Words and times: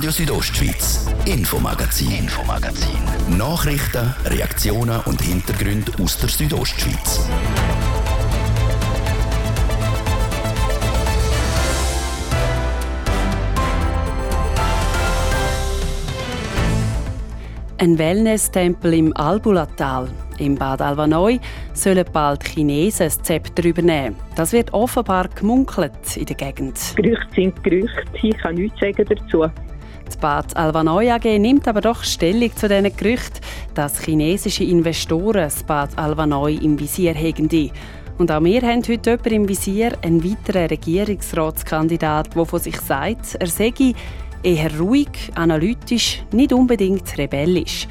Radio 0.00 0.12
Südostschweiz, 0.12 1.06
Infomagazin, 1.26 2.10
Infomagazin. 2.10 3.36
Nachrichten, 3.36 4.14
Reaktionen 4.24 4.98
und 5.04 5.20
Hintergründe 5.20 5.92
aus 6.02 6.16
der 6.16 6.30
Südostschweiz. 6.30 7.28
Ein 17.76 17.98
Wellness-Tempel 17.98 18.94
im 18.94 19.14
Albulatal. 19.14 20.08
Im 20.38 20.54
Bad 20.54 20.80
Alvanoi 20.80 21.38
sollen 21.74 22.06
bald 22.10 22.42
Chinesen 22.48 23.04
das 23.04 23.20
Zepter 23.20 23.66
übernehmen. 23.66 24.16
Das 24.34 24.54
wird 24.54 24.72
offenbar 24.72 25.28
gemunkelt 25.28 26.16
in 26.16 26.24
der 26.24 26.36
Gegend. 26.36 26.78
Gerüchte 26.96 27.26
sind 27.34 27.62
Gerüchte. 27.62 28.02
Ich 28.22 28.38
kann 28.38 28.54
nichts 28.54 28.80
sagen 28.80 29.04
dazu. 29.06 29.44
Das 30.10 30.16
Bad 30.16 30.56
Alvanoi 30.56 31.08
AG 31.12 31.38
nimmt 31.38 31.68
aber 31.68 31.80
doch 31.80 32.02
Stellung 32.02 32.50
zu 32.56 32.68
diesen 32.68 32.96
Gerüchten, 32.96 33.38
dass 33.74 34.00
chinesische 34.00 34.64
Investoren 34.64 35.44
das 35.44 35.62
Bad 35.62 35.96
Alvanoi 35.96 36.56
im 36.56 36.80
Visier 36.80 37.14
haben. 37.14 37.70
Und 38.18 38.32
auch 38.32 38.42
wir 38.42 38.60
haben 38.62 38.82
heute 38.82 39.10
jemanden 39.10 39.34
im 39.34 39.48
Visier, 39.48 39.96
einen 40.02 40.24
weiteren 40.24 40.66
Regierungsratskandidat, 40.66 42.34
der 42.34 42.44
von 42.44 42.58
sich 42.58 42.80
sagt, 42.80 43.36
er 43.38 43.46
sei 43.46 43.72
eher 44.42 44.80
ruhig, 44.80 45.30
analytisch, 45.36 46.24
nicht 46.32 46.52
unbedingt 46.52 47.16
rebellisch. 47.16 47.86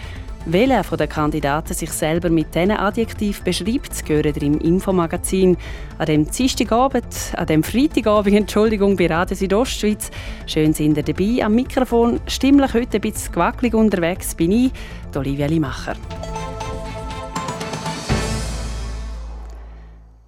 Welcher 0.46 0.84
von 0.86 0.98
den 0.98 1.10
Kandidaten 1.10 1.74
sich 1.74 1.92
selber 1.92 2.30
mit 2.30 2.56
diesen 2.56 2.72
Adjektiv 2.72 3.44
beschreibt, 3.44 4.06
gehört 4.06 4.42
im 4.42 4.60
Infomagazin 4.60 5.58
an 5.98 6.06
dem 6.06 6.32
Dienstagabend, 6.32 7.34
an 7.36 7.46
dem 7.46 7.62
Freitagabend, 7.62 8.36
Entschuldigung, 8.38 8.96
bei 8.96 9.08
Radio 9.08 9.36
Südostschweiz. 9.36 10.10
Schön 10.48 10.74
sind 10.74 10.96
ihr 10.98 11.04
dabei. 11.04 11.44
Am 11.44 11.54
Mikrofon 11.56 12.22
stimmlich 12.26 12.74
heute 12.74 12.98
ein 12.98 13.02
bisschen 13.02 13.34
gewackelig 13.34 13.74
unterwegs 13.74 14.34
bin 14.34 14.52
ich, 14.52 14.72
Olivia 15.14 15.46
Limacher. 15.46 15.96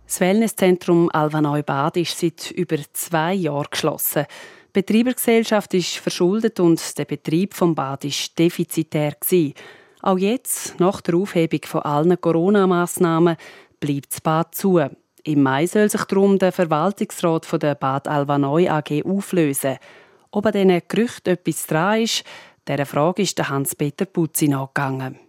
Das 0.06 0.20
Wellnesszentrum 0.20 1.10
Alvanoi 1.14 1.64
Bad 1.64 1.96
ist 1.96 2.20
seit 2.20 2.52
über 2.52 2.76
zwei 2.92 3.34
Jahren 3.34 3.68
geschlossen. 3.72 4.26
Die 4.76 4.82
Betreibergesellschaft 4.82 5.74
ist 5.74 5.96
verschuldet 5.96 6.60
und 6.60 6.98
der 6.98 7.06
Betrieb 7.06 7.54
vom 7.54 7.74
Bad 7.74 8.04
ist 8.04 8.38
defizitär 8.38 9.14
gewesen. 9.20 9.54
Auch 10.02 10.18
jetzt, 10.18 10.80
nach 10.80 11.02
der 11.02 11.16
Aufhebung 11.16 11.62
von 11.66 11.82
allen 11.82 12.20
Corona-Massnahmen, 12.20 13.38
bleibt 13.80 14.12
das 14.12 14.22
Bad 14.22 14.56
zu. 14.56 14.80
Im 15.24 15.44
Mai 15.44 15.68
soll 15.68 15.90
sich 15.90 16.04
darum 16.06 16.40
der 16.40 16.52
Verwaltungsrat 16.52 17.46
von 17.46 17.60
der 17.60 17.76
Bad 17.76 18.08
Alvanoi 18.08 18.68
AG 18.68 19.04
auflösen. 19.06 19.78
Ob 20.32 20.46
an 20.46 20.54
diesen 20.54 20.82
Gerüchten 20.88 21.34
etwas 21.34 21.68
dran 21.68 22.02
ist, 22.02 22.24
dieser 22.68 22.86
Frage 22.86 23.22
ist 23.22 23.50
Hans-Peter 23.50 24.06
Putzi 24.06 24.48
nachgegangen. 24.48 25.20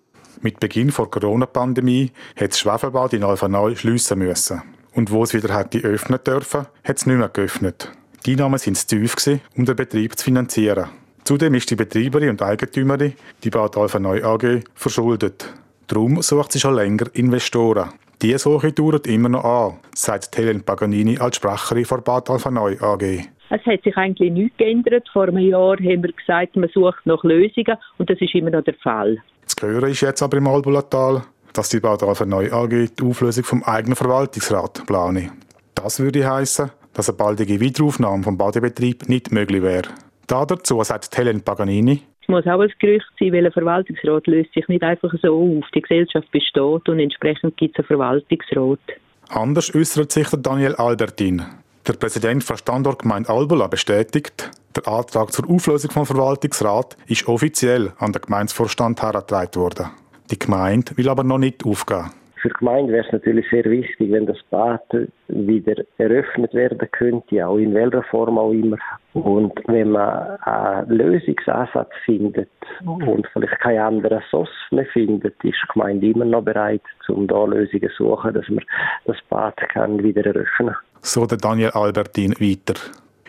Mit 0.40 0.60
Beginn 0.60 0.92
der 0.96 1.06
Corona-Pandemie 1.06 2.10
hat 2.36 2.50
das 2.50 2.58
Schwefelbad 2.58 3.12
in 3.12 3.24
Alvanoi 3.24 3.76
schliessen 3.76 4.18
müssen. 4.18 4.62
Und 4.94 5.10
wo 5.10 5.22
es 5.22 5.34
wieder 5.34 5.56
hätte 5.56 5.78
öffnen 5.78 6.20
dürfen, 6.24 6.66
hat 6.84 6.96
es 6.96 7.06
nicht 7.06 7.16
mehr 7.16 7.28
geöffnet. 7.28 7.90
Die 8.24 8.32
Einnahmen 8.32 8.58
sind 8.58 8.76
zu 8.76 8.86
tief, 8.86 9.16
um 9.56 9.64
den 9.64 9.76
Betrieb 9.76 10.16
zu 10.18 10.24
finanzieren. 10.24 10.88
Zudem 11.24 11.54
ist 11.54 11.70
die 11.70 11.76
Betreiberin 11.76 12.30
und 12.30 12.42
Eigentümerin, 12.42 13.14
die 13.44 13.50
Bad 13.50 13.76
Alpha 13.76 13.98
Neu 14.00 14.24
AG, 14.24 14.64
verschuldet. 14.74 15.52
Darum 15.86 16.20
sucht 16.20 16.52
sie 16.52 16.58
schon 16.60 16.74
länger 16.74 17.06
Investoren. 17.12 17.90
Diese 18.20 18.38
Suche 18.38 18.72
dauert 18.72 19.06
immer 19.06 19.28
noch 19.28 19.44
an, 19.44 19.78
sagt 19.94 20.36
Helen 20.36 20.62
Paganini 20.62 21.18
als 21.18 21.36
Sprecherin 21.36 21.84
von 21.84 22.02
Bad 22.02 22.28
Alpha 22.30 22.50
Neu 22.50 22.76
AG. 22.80 23.02
Es 23.50 23.66
hat 23.66 23.82
sich 23.84 23.96
eigentlich 23.96 24.32
nichts 24.32 24.56
geändert. 24.56 25.08
Vor 25.12 25.24
einem 25.28 25.38
Jahr 25.38 25.76
haben 25.76 26.02
wir 26.02 26.12
gesagt, 26.12 26.56
man 26.56 26.70
sucht 26.72 27.04
nach 27.04 27.22
Lösungen 27.22 27.76
und 27.98 28.10
das 28.10 28.20
ist 28.20 28.34
immer 28.34 28.50
noch 28.50 28.64
der 28.64 28.74
Fall. 28.74 29.18
Das 29.44 29.54
Hören 29.60 29.90
ist 29.90 30.00
jetzt 30.00 30.22
aber 30.22 30.38
im 30.38 30.46
Albulatal, 30.46 31.22
dass 31.52 31.68
die 31.68 31.80
Bad 31.80 32.02
Alpha 32.02 32.24
Neu 32.24 32.50
AG 32.50 32.68
die 32.68 33.02
Auflösung 33.04 33.44
vom 33.44 33.62
eigenen 33.62 33.94
Verwaltungsrat 33.94 34.86
plane. 34.86 35.30
Das 35.74 36.00
würde 36.00 36.28
heißen, 36.28 36.70
dass 36.94 37.08
eine 37.08 37.18
baldige 37.18 37.60
Wiederaufnahme 37.60 38.22
vom 38.22 38.38
Badebetrieb 38.38 39.08
nicht 39.08 39.32
möglich 39.32 39.62
wäre. 39.62 39.88
Da 40.26 40.44
dazu 40.44 40.82
sagt 40.82 41.16
Helen 41.16 41.42
Paganini. 41.42 42.02
Es 42.22 42.28
muss 42.28 42.46
auch 42.46 42.60
ein 42.60 42.72
Gerücht 42.78 43.06
sein, 43.18 43.32
weil 43.32 43.46
ein 43.46 43.52
Verwaltungsrat 43.52 44.26
löst 44.26 44.54
sich 44.54 44.66
nicht 44.68 44.82
einfach 44.82 45.12
so 45.20 45.58
auf. 45.58 45.64
Die 45.74 45.82
Gesellschaft 45.82 46.30
besteht 46.30 46.88
und 46.88 46.98
entsprechend 47.00 47.56
gibt 47.56 47.78
es 47.78 47.80
einen 47.80 47.98
Verwaltungsrat. 47.98 48.80
Anders 49.28 49.74
äußert 49.74 50.12
sich 50.12 50.28
der 50.28 50.38
Daniel 50.38 50.74
Albertin. 50.76 51.42
Der 51.86 51.94
Präsident 51.94 52.48
der 52.48 52.56
Standortgemeinde 52.56 53.28
Albula 53.28 53.66
bestätigt, 53.66 54.50
der 54.76 54.86
Antrag 54.86 55.32
zur 55.32 55.50
Auflösung 55.50 55.90
vom 55.90 56.06
Verwaltungsrat 56.06 56.96
ist 57.08 57.26
offiziell 57.26 57.92
an 57.98 58.12
den 58.12 58.22
Gemeindevorstand 58.22 59.02
herangetragen 59.02 59.56
worden. 59.56 59.86
Die 60.30 60.38
Gemeinde 60.38 60.96
will 60.96 61.08
aber 61.08 61.24
noch 61.24 61.38
nicht 61.38 61.64
aufgeben. 61.64 62.10
Für 62.42 62.48
die 62.48 62.54
Gemeinde 62.58 62.92
wäre 62.92 63.06
es 63.06 63.12
natürlich 63.12 63.46
sehr 63.50 63.64
wichtig, 63.66 64.10
wenn 64.10 64.26
das 64.26 64.42
Bad 64.50 64.82
wieder 65.28 65.84
eröffnet 65.98 66.52
werden 66.54 66.88
könnte, 66.90 67.46
auch 67.46 67.56
in 67.56 67.72
welcher 67.72 68.02
Form 68.02 68.36
auch 68.36 68.50
immer. 68.50 68.78
Und 69.12 69.52
wenn 69.68 69.92
man 69.92 70.38
einen 70.40 70.90
Lösungsansatz 70.90 71.90
findet 72.04 72.50
und 72.84 73.28
vielleicht 73.32 73.60
keinen 73.60 73.78
anderen 73.78 74.20
SOS 74.28 74.48
mehr 74.72 74.86
findet, 74.86 75.36
ist 75.44 75.54
die 75.54 75.72
Gemeinde 75.72 76.08
immer 76.08 76.24
noch 76.24 76.42
bereit, 76.42 76.82
um 77.06 77.28
da 77.28 77.44
Lösungen 77.44 77.90
zu 77.96 78.08
suchen, 78.08 78.34
dass 78.34 78.48
man 78.48 78.64
das 79.04 79.18
Bad 79.30 79.56
kann 79.72 80.02
wieder 80.02 80.26
eröffnen 80.26 80.74
kann. 80.74 80.76
So 81.00 81.26
der 81.26 81.38
Daniel 81.38 81.70
Albertin 81.70 82.32
weiter. 82.40 82.74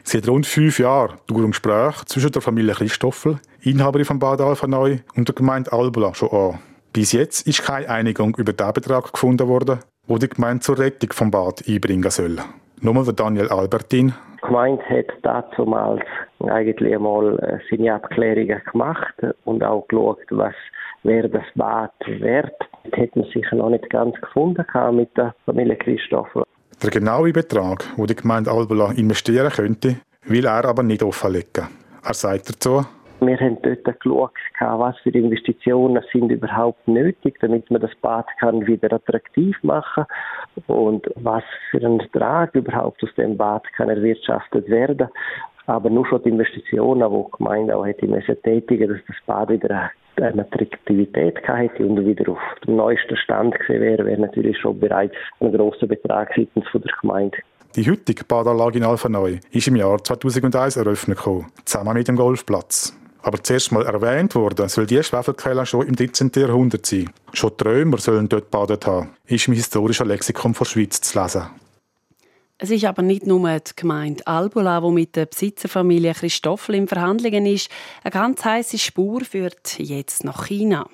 Seit 0.03 0.27
rund 0.27 0.47
fünf 0.47 0.79
Jahren 0.79 1.19
dauern 1.27 1.51
Gespräche 1.51 2.03
zwischen 2.07 2.31
der 2.31 2.41
Familie 2.41 2.73
Christoffel, 2.73 3.39
Inhaberin 3.61 4.05
von 4.05 4.17
Bad 4.17 4.41
Alpha 4.41 4.65
Neu, 4.65 4.97
und 5.15 5.27
der 5.27 5.35
Gemeinde 5.35 5.71
Albula 5.71 6.15
schon 6.15 6.29
an. 6.29 6.59
Bis 6.93 7.11
jetzt 7.11 7.47
ist 7.47 7.63
keine 7.63 7.89
Einigung 7.89 8.35
über 8.37 8.53
den 8.53 8.71
Betrag 8.71 9.11
gefunden 9.11 9.47
worden, 9.47 9.79
wo 10.05 10.19
die 10.19 10.29
Gemeinde 10.29 10.61
zur 10.61 10.77
Rettung 10.77 11.11
vom 11.11 11.31
Bad 11.31 11.67
einbringen 11.67 12.11
soll. 12.11 12.37
Nochmal 12.81 13.05
der 13.05 13.13
Daniel 13.13 13.49
Albertin. 13.49 14.13
Die 14.35 14.45
Gemeinde 14.45 14.83
hat 14.83 15.07
damals 15.23 16.03
eigentlich 16.39 16.93
einmal 16.93 17.39
äh, 17.39 17.57
seine 17.67 17.95
Abklärungen 17.95 18.61
gemacht 18.71 19.15
und 19.45 19.63
auch 19.63 19.87
geschaut, 19.87 20.19
was 20.29 20.53
wäre 21.01 21.29
das 21.29 21.45
Bad 21.55 21.93
wert. 22.05 22.53
Das 22.83 22.99
hat 22.99 23.15
man 23.15 23.25
sicher 23.33 23.55
noch 23.55 23.71
nicht 23.71 23.89
ganz 23.89 24.15
gefunden 24.21 24.63
mit 24.95 25.17
der 25.17 25.33
Familie 25.45 25.77
Christopher. 25.77 26.43
Der 26.83 26.91
genaue 26.91 27.33
Betrag, 27.33 27.85
wo 27.97 28.05
die 28.05 28.15
Gemeinde 28.15 28.51
Albula 28.51 28.91
investieren 28.91 29.49
könnte, 29.49 29.95
will 30.25 30.45
er 30.45 30.65
aber 30.65 30.83
nicht 30.83 31.01
offenlegen. 31.01 31.69
Er 32.03 32.13
sagt 32.13 32.49
dazu, 32.49 32.85
wir 33.27 33.39
haben 33.39 33.57
dort 33.61 33.99
geschaut, 33.99 34.31
was 34.59 34.97
für 34.99 35.09
Investitionen 35.11 36.03
sind 36.11 36.31
überhaupt 36.31 36.87
nötig, 36.87 37.37
damit 37.41 37.69
man 37.71 37.81
das 37.81 37.93
Bad 38.01 38.25
kann 38.39 38.65
wieder 38.67 38.91
attraktiv 38.93 39.55
machen 39.63 40.05
und 40.67 41.07
was 41.15 41.43
für 41.71 41.85
ein 41.85 41.99
Ertrag 41.99 42.55
überhaupt 42.55 43.03
aus 43.03 43.13
dem 43.15 43.37
Bad 43.37 43.63
kann 43.75 43.89
erwirtschaftet 43.89 44.69
werden. 44.69 45.09
Aber 45.65 45.89
nur 45.89 46.05
schon 46.05 46.21
die 46.23 46.29
Investitionen, 46.29 47.09
die 47.09 47.23
die 47.23 47.37
Gemeinde 47.37 47.77
auch 47.77 47.85
hätte 47.85 48.07
müssen 48.07 48.41
tätigen, 48.43 48.89
dass 48.89 48.99
das 49.07 49.15
Bad 49.25 49.49
wieder 49.49 49.91
eine 50.17 50.41
Attraktivität 50.41 51.37
hätte 51.47 51.85
und 51.85 52.05
wieder 52.05 52.31
auf 52.31 52.39
dem 52.67 52.75
neuesten 52.75 53.15
Stand 53.17 53.57
gesehen 53.59 53.81
wäre, 53.81 54.05
wäre 54.05 54.21
natürlich 54.21 54.57
schon 54.59 54.79
bereits 54.79 55.15
ein 55.39 55.51
grosser 55.51 55.87
Betrag 55.87 56.31
seitens 56.35 56.65
der 56.73 56.81
Gemeinde. 57.01 57.37
Die 57.75 57.89
heutige 57.89 58.23
Badanlage 58.23 58.77
in 58.77 58.83
Alpha 58.83 59.09
Neu 59.09 59.39
ist 59.51 59.67
im 59.67 59.77
Jahr 59.77 59.97
2001 60.03 60.77
eröffnet 60.77 61.17
gekommen, 61.17 61.47
zusammen 61.65 61.95
mit 61.95 62.07
dem 62.07 62.15
Golfplatz. 62.15 62.95
Aber 63.23 63.41
zuerst 63.41 63.71
mal 63.71 63.85
erwähnt 63.85 64.35
worden, 64.35 64.67
soll 64.67 64.85
die 64.85 65.01
Schwefelquelle 65.01 65.65
schon 65.65 65.87
im 65.87 65.95
13. 65.95 66.29
Jahrhundert 66.35 66.85
sein. 66.85 67.09
Schon 67.31 67.53
die 67.57 67.63
Römer 67.63 67.97
sollen 67.97 68.27
dort 68.27 68.51
badet 68.51 68.85
haben, 68.85 69.11
ist 69.25 69.47
im 69.47 69.53
historischen 69.53 70.07
Lexikon 70.07 70.53
der 70.53 70.65
Schweiz 70.65 70.99
zu 70.99 71.19
lesen. 71.19 71.43
Es 72.57 72.69
ist 72.69 72.85
aber 72.85 73.01
nicht 73.01 73.25
nur 73.25 73.49
die 73.59 73.71
Gemeinde 73.75 74.27
Albula, 74.27 74.81
die 74.81 74.91
mit 74.91 75.15
der 75.15 75.25
Besitzerfamilie 75.25 76.13
Christoffel 76.13 76.75
in 76.75 76.87
Verhandlungen 76.87 77.45
ist. 77.45 77.69
Eine 78.03 78.11
ganz 78.11 78.43
heiße 78.43 78.77
Spur 78.77 79.21
führt 79.21 79.79
jetzt 79.79 80.23
nach 80.23 80.47
China. 80.47 80.87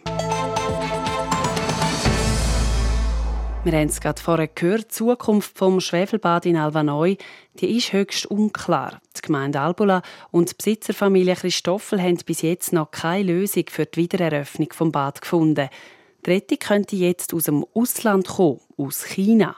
Wir 3.72 3.78
haben 3.78 3.90
es 3.90 4.02
gerade 4.02 4.20
vorher 4.20 4.48
gehört, 4.48 4.86
die 4.86 4.88
Zukunft 4.88 5.56
vom 5.56 5.80
Schwefelbad 5.80 6.48
in 6.48 6.58
Alvanoi 6.58 7.18
die 7.60 7.78
ist 7.78 7.94
höchst 7.94 8.26
unklar. 8.26 9.00
Die 9.16 9.22
Gemeinde 9.22 9.62
Albula 9.62 10.02
und 10.32 10.50
die 10.50 10.56
Besitzerfamilie 10.56 11.36
Christoffel 11.36 12.02
haben 12.02 12.18
bis 12.26 12.42
jetzt 12.42 12.74
noch 12.74 12.90
keine 12.90 13.32
Lösung 13.32 13.66
für 13.70 13.86
die 13.86 14.02
Wiedereröffnung 14.02 14.70
vom 14.74 14.92
Bad 14.92 15.22
gefunden. 15.22 15.70
Die 16.26 16.32
Rettung 16.32 16.58
könnte 16.58 16.96
jetzt 16.96 17.32
aus 17.32 17.44
dem 17.44 17.64
Ausland 17.76 18.28
kommen, 18.28 18.60
aus 18.76 19.04
China. 19.04 19.56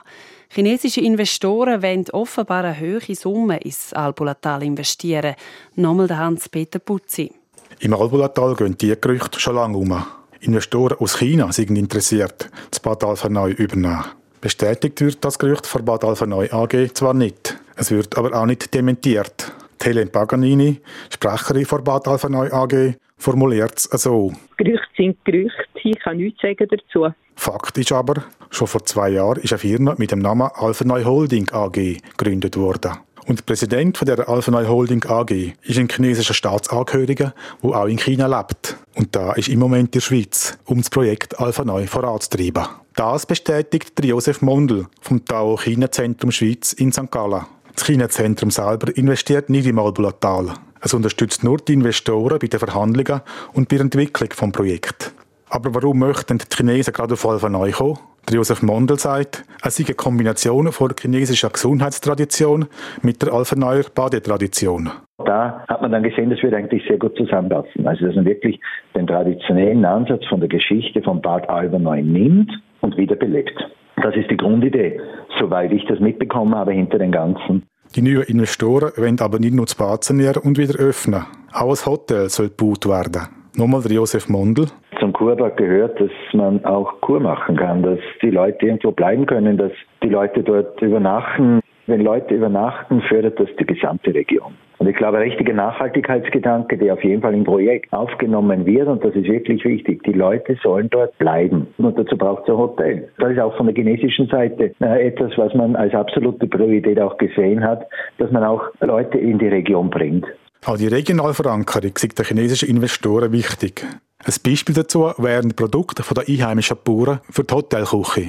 Chinesische 0.50 1.00
Investoren 1.00 1.82
wollen 1.82 2.04
offenbar 2.10 2.64
eine 2.64 2.78
hohe 2.78 3.14
Summe 3.14 3.60
ins 3.60 3.94
Albulatal 3.94 4.62
investieren. 4.62 5.36
Nochmal 5.76 6.08
der 6.08 6.18
Hans-Peter 6.18 6.80
Putzi. 6.80 7.32
Im 7.80 7.94
Albulatal 7.94 8.56
gehen 8.56 8.76
die 8.76 8.94
Gerüchte 9.00 9.40
schon 9.40 9.54
lange 9.54 9.78
um. 9.78 10.04
Investoren 10.42 10.98
aus 10.98 11.18
China 11.18 11.52
sind 11.52 11.76
interessiert, 11.76 12.50
das 12.70 12.80
Bad 12.80 13.04
Alpha 13.04 13.28
Neu 13.28 13.50
übernehmen. 13.50 14.04
Bestätigt 14.40 15.00
wird 15.00 15.24
das 15.24 15.38
Gerücht 15.38 15.66
von 15.66 15.84
Bad 15.84 16.04
Alpha 16.04 16.26
Neu 16.26 16.48
AG 16.50 16.94
zwar 16.94 17.14
nicht, 17.14 17.56
es 17.76 17.90
wird 17.90 18.18
aber 18.18 18.34
auch 18.34 18.46
nicht 18.46 18.74
dementiert. 18.74 19.52
Helen 19.82 20.10
Paganini, 20.10 20.80
Sprecherin 21.10 21.66
von 21.66 21.82
Bad 21.82 22.06
Alphaneu 22.06 22.50
AG, 22.52 22.94
formuliert 23.18 23.76
es 23.76 24.02
so. 24.02 24.32
Gerüchte 24.56 24.86
sind 24.96 25.24
Gerüchte, 25.24 25.64
ich 25.82 25.98
kann 25.98 26.18
nichts 26.18 26.40
sagen 26.40 26.68
dazu. 26.70 27.12
Fakt 27.34 27.78
ist 27.78 27.92
aber, 27.92 28.24
schon 28.50 28.68
vor 28.68 28.84
zwei 28.84 29.10
Jahren 29.10 29.42
ist 29.42 29.52
eine 29.52 29.58
Firma 29.58 29.94
mit 29.98 30.12
dem 30.12 30.20
Namen 30.20 30.48
Alphaneu 30.54 31.04
Holding 31.04 31.50
AG 31.50 31.72
gegründet 32.16 32.56
worden. 32.56 32.92
Und 33.26 33.38
der 33.38 33.44
Präsident 33.44 33.98
von 33.98 34.06
der 34.06 34.28
Alphaneu 34.28 34.66
Holding 34.66 35.04
AG 35.04 35.54
ist 35.62 35.78
ein 35.78 35.88
chinesischer 35.88 36.34
Staatsangehöriger, 36.34 37.34
der 37.62 37.70
auch 37.70 37.86
in 37.86 37.98
China 37.98 38.26
lebt. 38.26 38.76
Und 38.94 39.14
da 39.14 39.32
ist 39.34 39.48
im 39.48 39.60
Moment 39.60 39.88
in 39.88 39.90
der 39.92 40.00
Schweiz, 40.00 40.58
um 40.64 40.78
das 40.78 40.90
Projekt 40.90 41.38
Alphaneu 41.38 41.86
voranzutreiben. 41.86 42.66
Das 42.94 43.24
bestätigt 43.24 43.96
der 43.98 44.06
Josef 44.06 44.42
Mondl 44.42 44.86
vom 45.00 45.24
Tao 45.24 45.56
China 45.56 45.90
Zentrum 45.90 46.32
Schweiz 46.32 46.72
in 46.72 46.92
St. 46.92 47.10
Gallen. 47.10 47.46
Das 47.74 47.84
China 47.84 48.08
Zentrum 48.08 48.50
selber 48.50 48.94
investiert 48.96 49.48
nicht 49.48 49.66
im 49.66 49.78
Albulatal. 49.78 50.52
Es 50.80 50.92
unterstützt 50.92 51.44
nur 51.44 51.58
die 51.58 51.74
Investoren 51.74 52.38
bei 52.38 52.48
den 52.48 52.58
Verhandlungen 52.58 53.22
und 53.52 53.68
bei 53.68 53.76
der 53.76 53.84
Entwicklung 53.84 54.28
des 54.28 54.52
Projekts. 54.52 55.12
Aber 55.48 55.74
warum 55.74 56.00
möchten 56.00 56.38
die 56.38 56.44
Chinesen 56.54 56.92
gerade 56.92 57.14
auf 57.14 57.24
Alphaneu 57.24 57.70
kommen? 57.70 57.98
Der 58.28 58.36
Josef 58.36 58.62
Mondel 58.62 58.98
sagt, 58.98 59.44
es 59.64 59.76
sei 59.76 59.84
eine 59.84 59.94
Kombination 59.94 60.70
von 60.70 60.88
der 60.88 60.96
chinesischen 61.00 61.50
Gesundheitstradition 61.52 62.66
mit 63.02 63.20
der 63.20 63.32
Alphaneuer 63.32 63.84
Badetradition. 63.92 64.90
Da 65.24 65.64
hat 65.68 65.82
man 65.82 65.90
dann 65.90 66.04
gesehen, 66.04 66.30
das 66.30 66.42
würde 66.42 66.56
eigentlich 66.56 66.84
sehr 66.86 66.98
gut 66.98 67.16
zusammenpassen. 67.16 67.86
Also, 67.86 68.06
dass 68.06 68.14
man 68.14 68.24
wirklich 68.24 68.60
den 68.94 69.06
traditionellen 69.06 69.84
Ansatz 69.84 70.24
von 70.28 70.40
der 70.40 70.48
Geschichte 70.48 71.02
von 71.02 71.20
Bad 71.20 71.48
Alphaneu 71.48 72.00
nimmt 72.00 72.50
und 72.80 72.96
wiederbelebt. 72.96 73.58
Das 74.02 74.14
ist 74.14 74.30
die 74.30 74.36
Grundidee, 74.36 75.00
soweit 75.38 75.72
ich 75.72 75.84
das 75.86 76.00
mitbekommen 76.00 76.54
habe 76.54 76.72
hinter 76.72 76.98
den 76.98 77.12
Ganzen. 77.12 77.64
Die 77.94 78.02
neuen 78.02 78.22
Investoren 78.22 78.92
wollen 78.96 79.20
aber 79.20 79.38
nicht 79.38 79.54
nur 79.54 79.66
das 79.66 79.74
Bad 79.74 80.08
und 80.10 80.58
wieder 80.58 80.78
öffnen. 80.78 81.24
Auch 81.52 81.70
ein 81.70 81.86
Hotel 81.86 82.28
soll 82.30 82.48
gebaut 82.48 82.86
werden. 82.86 83.28
Nochmal 83.56 83.82
der 83.82 83.92
Josef 83.92 84.28
Mondel 84.28 84.68
zum 85.02 85.12
Kurbad 85.12 85.56
gehört, 85.56 86.00
dass 86.00 86.12
man 86.32 86.64
auch 86.64 87.00
Kur 87.00 87.18
machen 87.18 87.56
kann, 87.56 87.82
dass 87.82 87.98
die 88.22 88.30
Leute 88.30 88.66
irgendwo 88.66 88.92
bleiben 88.92 89.26
können, 89.26 89.56
dass 89.56 89.72
die 90.00 90.08
Leute 90.08 90.44
dort 90.44 90.80
übernachten. 90.80 91.60
Wenn 91.88 92.02
Leute 92.02 92.36
übernachten, 92.36 93.02
fördert 93.08 93.40
das 93.40 93.48
die 93.58 93.66
gesamte 93.66 94.14
Region. 94.14 94.54
Und 94.78 94.86
ich 94.86 94.94
glaube, 94.94 95.18
ein 95.18 95.24
richtiger 95.24 95.54
Nachhaltigkeitsgedanke, 95.54 96.78
der 96.78 96.94
auf 96.94 97.02
jeden 97.02 97.20
Fall 97.20 97.34
im 97.34 97.42
Projekt 97.42 97.92
aufgenommen 97.92 98.64
wird, 98.64 98.86
und 98.86 99.04
das 99.04 99.12
ist 99.16 99.26
wirklich 99.26 99.64
wichtig, 99.64 100.04
die 100.04 100.12
Leute 100.12 100.56
sollen 100.62 100.88
dort 100.90 101.18
bleiben. 101.18 101.66
Und 101.78 101.98
dazu 101.98 102.16
braucht 102.16 102.44
es 102.44 102.50
ein 102.50 102.56
Hotel. 102.56 103.08
Das 103.18 103.32
ist 103.32 103.40
auch 103.40 103.56
von 103.56 103.66
der 103.66 103.74
chinesischen 103.74 104.28
Seite 104.28 104.72
äh, 104.80 105.08
etwas, 105.08 105.32
was 105.36 105.52
man 105.54 105.74
als 105.74 105.92
absolute 105.94 106.46
Priorität 106.46 107.00
auch 107.00 107.18
gesehen 107.18 107.64
hat, 107.64 107.88
dass 108.18 108.30
man 108.30 108.44
auch 108.44 108.62
Leute 108.80 109.18
in 109.18 109.40
die 109.40 109.48
Region 109.48 109.90
bringt. 109.90 110.26
Auch 110.64 110.76
die 110.76 110.86
regionale 110.86 111.34
Verankerung 111.34 111.92
sind 111.96 112.16
der 112.16 112.24
chinesischen 112.24 112.68
Investoren 112.68 113.32
wichtig. 113.32 113.84
Ein 114.24 114.34
Beispiel 114.44 114.74
dazu 114.74 115.12
wären 115.18 115.50
Produkte 115.50 116.04
von 116.04 116.14
der 116.14 116.28
einheimischen 116.28 116.76
Bauern 116.84 117.20
für 117.28 117.42
die 117.42 117.52
Hotelküche. 117.52 118.28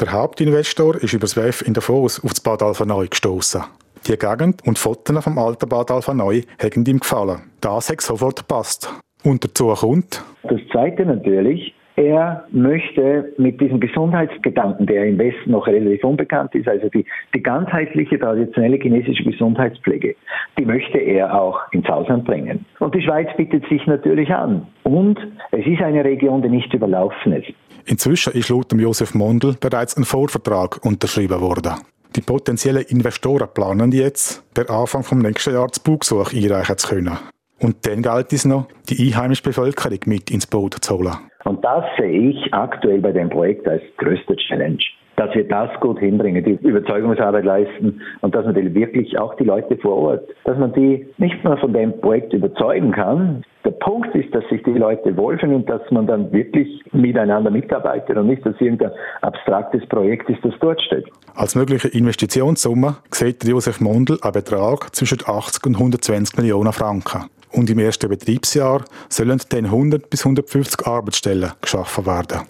Der 0.00 0.12
Hauptinvestor 0.12 0.96
ist 0.96 1.12
über 1.12 1.22
das 1.22 1.36
WEF 1.36 1.62
in 1.62 1.74
Davos 1.74 2.22
auf 2.22 2.30
das 2.30 2.40
Bad 2.40 2.62
Alphaneu 2.62 3.08
gestoßen. 3.08 3.64
Die 4.06 4.16
Gegend 4.16 4.64
und 4.64 4.78
Fotos 4.78 5.24
vom 5.24 5.38
alten 5.38 5.68
Bad 5.68 5.90
Alphaneu 5.90 6.42
haben 6.62 6.84
ihm 6.84 7.00
gefallen. 7.00 7.42
Das 7.60 7.90
hat 7.90 8.00
sofort 8.00 8.40
gepasst. 8.40 8.88
Und 9.24 9.42
dazu 9.42 9.68
kommt... 9.74 10.22
Das 10.44 10.60
Zweite 10.70 11.04
natürlich, 11.04 11.73
er 11.96 12.44
möchte 12.50 13.32
mit 13.38 13.60
diesem 13.60 13.78
Gesundheitsgedanken, 13.78 14.86
der 14.86 15.06
im 15.06 15.18
Westen 15.18 15.52
noch 15.52 15.66
relativ 15.66 16.02
unbekannt 16.02 16.54
ist, 16.54 16.66
also 16.66 16.88
die, 16.88 17.06
die 17.34 17.42
ganzheitliche 17.42 18.18
traditionelle 18.18 18.78
chinesische 18.78 19.22
Gesundheitspflege, 19.22 20.16
die 20.58 20.64
möchte 20.64 20.98
er 20.98 21.40
auch 21.40 21.60
ins 21.72 21.88
Ausland 21.88 22.24
bringen. 22.24 22.64
Und 22.80 22.94
die 22.94 23.02
Schweiz 23.02 23.28
bietet 23.36 23.64
sich 23.68 23.86
natürlich 23.86 24.30
an. 24.30 24.66
Und 24.82 25.18
es 25.52 25.66
ist 25.66 25.82
eine 25.82 26.04
Region, 26.04 26.42
die 26.42 26.48
nicht 26.48 26.72
überlaufen 26.74 27.32
ist. 27.32 27.52
Inzwischen 27.86 28.32
ist 28.32 28.48
laut 28.48 28.72
dem 28.72 28.80
Josef 28.80 29.14
Mondl 29.14 29.54
bereits 29.60 29.96
ein 29.96 30.04
Vorvertrag 30.04 30.84
unterschrieben 30.84 31.40
worden. 31.40 31.74
Die 32.16 32.22
potenziellen 32.22 32.84
Investoren 32.88 33.48
planen 33.52 33.92
jetzt, 33.92 34.42
per 34.54 34.70
Anfang 34.70 35.02
vom 35.02 35.18
nächsten 35.18 35.52
Jahr 35.52 35.68
das 35.68 35.80
Baugesuch 35.80 36.32
einreichen 36.32 36.78
zu 36.78 36.88
können. 36.88 37.18
Und 37.60 37.86
dann 37.86 38.02
gilt 38.02 38.32
es 38.32 38.44
noch, 38.44 38.68
die 38.88 39.06
einheimische 39.06 39.42
Bevölkerung 39.42 39.98
mit 40.06 40.30
ins 40.30 40.46
Boot 40.46 40.74
zu 40.80 40.98
holen. 40.98 41.14
Und 41.44 41.62
das 41.64 41.84
sehe 41.98 42.30
ich 42.30 42.54
aktuell 42.54 43.00
bei 43.00 43.12
dem 43.12 43.28
Projekt 43.28 43.68
als 43.68 43.82
größte 43.98 44.36
Challenge. 44.36 44.78
Dass 45.16 45.32
wir 45.34 45.46
das 45.46 45.70
gut 45.78 46.00
hinbringen, 46.00 46.42
die 46.42 46.58
Überzeugungsarbeit 46.66 47.44
leisten 47.44 48.00
und 48.20 48.34
dass 48.34 48.44
man 48.44 48.56
wirklich 48.74 49.16
auch 49.16 49.36
die 49.36 49.44
Leute 49.44 49.76
vor 49.76 49.96
Ort, 49.96 50.28
dass 50.44 50.58
man 50.58 50.72
die 50.72 51.06
nicht 51.18 51.44
nur 51.44 51.56
von 51.58 51.72
dem 51.72 52.00
Projekt 52.00 52.32
überzeugen 52.32 52.90
kann. 52.90 53.44
Der 53.64 53.70
Punkt 53.70 54.12
ist, 54.16 54.34
dass 54.34 54.42
sich 54.48 54.62
die 54.64 54.72
Leute 54.72 55.16
wohlfühlen 55.16 55.54
und 55.54 55.70
dass 55.70 55.82
man 55.90 56.08
dann 56.08 56.32
wirklich 56.32 56.82
miteinander 56.92 57.50
mitarbeitet 57.50 58.16
und 58.16 58.26
nicht, 58.26 58.44
dass 58.44 58.60
irgendein 58.60 58.90
abstraktes 59.22 59.86
Projekt 59.86 60.28
ist, 60.28 60.44
das 60.44 60.52
dort 60.60 60.82
steht. 60.82 61.06
Als 61.36 61.54
mögliche 61.54 61.88
Investitionssumme 61.88 62.96
sieht 63.10 63.44
Josef 63.44 63.80
Mondl 63.80 64.18
einen 64.20 64.32
Betrag 64.32 64.94
zwischen 64.96 65.18
80 65.24 65.66
und 65.66 65.76
120 65.76 66.36
Millionen 66.38 66.72
Franken 66.72 67.30
und 67.54 67.70
im 67.70 67.78
ersten 67.78 68.08
Betriebsjahr 68.08 68.84
sollen 69.08 69.40
dann 69.48 69.64
100 69.66 70.10
bis 70.10 70.20
150 70.20 70.86
Arbeitsstellen 70.86 71.52
geschaffen 71.60 72.06
werden. 72.06 72.42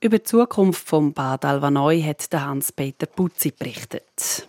Über 0.00 0.18
die 0.18 0.24
Zukunft 0.24 0.88
vom 0.88 1.12
Bad 1.12 1.44
Alvanoi 1.44 2.00
hat 2.02 2.28
Hans-Peter 2.32 3.06
Putzi 3.06 3.50
berichtet. 3.50 4.46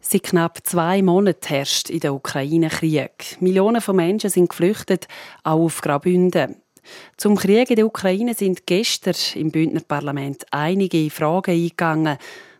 Seit 0.00 0.22
knapp 0.24 0.58
zwei 0.64 1.02
Monaten 1.02 1.46
herrscht 1.46 1.90
in 1.90 2.00
der 2.00 2.14
Ukraine 2.14 2.68
Krieg. 2.68 3.36
Millionen 3.40 3.80
von 3.80 3.96
Menschen 3.96 4.28
sind 4.28 4.50
geflüchtet, 4.50 5.08
auch 5.44 5.60
auf 5.60 5.80
Graubünden. 5.80 6.56
Zum 7.16 7.36
Krieg 7.36 7.70
in 7.70 7.76
der 7.76 7.86
Ukraine 7.86 8.34
sind 8.34 8.66
gestern 8.66 9.14
im 9.34 9.50
Bündner 9.50 9.80
Parlament 9.80 10.44
einige 10.50 11.08
Fragen 11.10 11.52
eingegangen. 11.52 12.18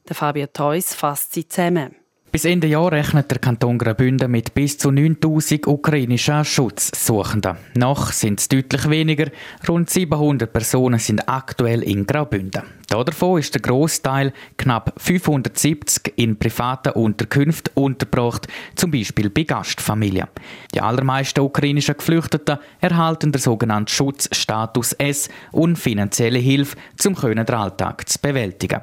Der 0.08 0.16
Fabio 0.16 0.46
Theus 0.46 0.94
fasst 0.94 1.34
sie 1.34 1.46
zusammen. 1.46 1.96
Bis 2.34 2.46
Ende 2.46 2.66
Jahr 2.66 2.90
rechnet 2.90 3.30
der 3.30 3.38
Kanton 3.38 3.78
Graubünden 3.78 4.28
mit 4.28 4.54
bis 4.54 4.76
zu 4.76 4.90
9000 4.90 5.68
ukrainischen 5.68 6.44
Schutzsuchenden. 6.44 7.58
Noch 7.76 8.10
sind 8.10 8.40
es 8.40 8.48
deutlich 8.48 8.90
weniger. 8.90 9.30
Rund 9.68 9.88
700 9.88 10.52
Personen 10.52 10.98
sind 10.98 11.28
aktuell 11.28 11.84
in 11.84 12.04
Graubünden. 12.04 12.64
Davon 12.88 13.38
ist 13.38 13.54
der 13.54 13.62
Großteil, 13.62 14.32
knapp 14.56 14.94
570, 14.96 16.14
in 16.16 16.36
privaten 16.36 16.94
Unterkünften 16.94 17.72
untergebracht, 17.76 18.48
zum 18.74 18.90
Beispiel 18.90 19.30
bei 19.30 19.44
Gastfamilien. 19.44 20.26
Die 20.74 20.80
allermeisten 20.80 21.38
ukrainischen 21.38 21.96
Geflüchteten 21.96 22.58
erhalten 22.80 23.30
den 23.30 23.40
sogenannten 23.40 23.86
Schutzstatus 23.86 24.92
S 24.94 25.28
und 25.52 25.78
finanzielle 25.78 26.40
Hilfe, 26.40 26.76
um 27.06 27.14
den 27.14 27.48
Alltag 27.48 28.08
zu 28.08 28.18
bewältigen. 28.20 28.80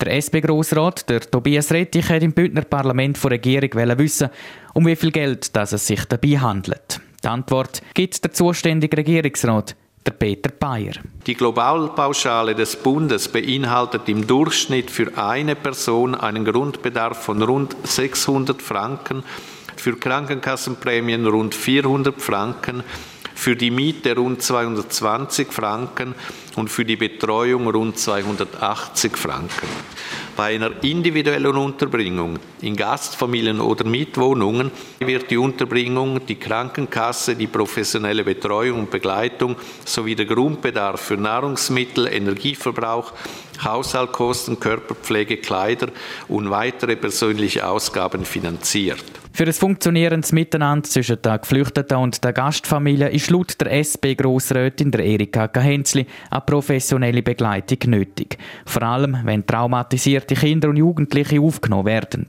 Der 0.00 0.12
SP-Grossrat, 0.12 1.08
der 1.08 1.20
Tobias 1.20 1.70
Rettich, 1.70 2.08
hat 2.08 2.22
im 2.22 2.32
Bündner 2.32 2.62
Parlament 2.62 3.16
von 3.16 3.30
der 3.30 3.38
Regierung 3.38 3.98
wissen, 3.98 4.28
um 4.74 4.86
wie 4.86 4.96
viel 4.96 5.12
Geld 5.12 5.54
das 5.54 5.72
es 5.72 5.86
sich 5.86 6.04
dabei 6.04 6.38
handelt. 6.38 7.00
Die 7.22 7.28
Antwort 7.28 7.80
gibt 7.94 8.22
der 8.22 8.32
zuständige 8.32 8.96
Regierungsrat, 8.96 9.76
der 10.04 10.12
Peter 10.12 10.50
Bayer. 10.50 10.94
Die 11.26 11.34
Globalpauschale 11.34 12.54
des 12.54 12.76
Bundes 12.76 13.28
beinhaltet 13.28 14.08
im 14.08 14.26
Durchschnitt 14.26 14.90
für 14.90 15.16
eine 15.16 15.56
Person 15.56 16.14
einen 16.14 16.44
Grundbedarf 16.44 17.22
von 17.22 17.40
rund 17.42 17.76
600 17.84 18.60
Franken, 18.60 19.22
für 19.76 19.96
Krankenkassenprämien 19.96 21.26
rund 21.26 21.54
400 21.54 22.20
Franken, 22.20 22.82
für 23.44 23.56
die 23.56 23.70
Miete 23.70 24.16
rund 24.16 24.40
220 24.40 25.52
Franken 25.52 26.14
und 26.56 26.70
für 26.70 26.86
die 26.86 26.96
Betreuung 26.96 27.68
rund 27.68 27.98
280 27.98 29.18
Franken. 29.18 29.68
Bei 30.34 30.54
einer 30.54 30.82
individuellen 30.82 31.54
Unterbringung 31.54 32.38
in 32.62 32.74
Gastfamilien 32.74 33.60
oder 33.60 33.84
Mietwohnungen 33.84 34.70
wird 34.98 35.30
die 35.30 35.36
Unterbringung, 35.36 36.24
die 36.24 36.36
Krankenkasse, 36.36 37.36
die 37.36 37.46
professionelle 37.46 38.24
Betreuung 38.24 38.78
und 38.78 38.90
Begleitung 38.90 39.56
sowie 39.84 40.14
der 40.14 40.24
Grundbedarf 40.24 41.02
für 41.02 41.18
Nahrungsmittel, 41.18 42.06
Energieverbrauch, 42.06 43.12
Haushaltkosten, 43.62 44.58
Körperpflege, 44.58 45.36
Kleider 45.36 45.88
und 46.28 46.48
weitere 46.48 46.96
persönliche 46.96 47.68
Ausgaben 47.68 48.24
finanziert. 48.24 49.23
Für 49.36 49.46
ein 49.46 49.52
funktionierendes 49.52 50.30
Miteinander 50.30 50.88
zwischen 50.88 51.20
den 51.20 51.40
Geflüchteten 51.40 51.98
und 51.98 52.22
der 52.22 52.32
Gastfamilie 52.32 53.08
ist 53.08 53.30
laut 53.30 53.60
der 53.60 53.72
SP-Grossrätin 53.82 54.92
Erika 54.92 55.48
Gahenzli 55.48 56.06
eine 56.30 56.40
professionelle 56.42 57.20
Begleitung 57.20 57.90
nötig. 57.90 58.38
Vor 58.64 58.84
allem, 58.84 59.18
wenn 59.24 59.44
traumatisierte 59.44 60.36
Kinder 60.36 60.68
und 60.68 60.76
Jugendliche 60.76 61.40
aufgenommen 61.40 61.86
werden. 61.86 62.28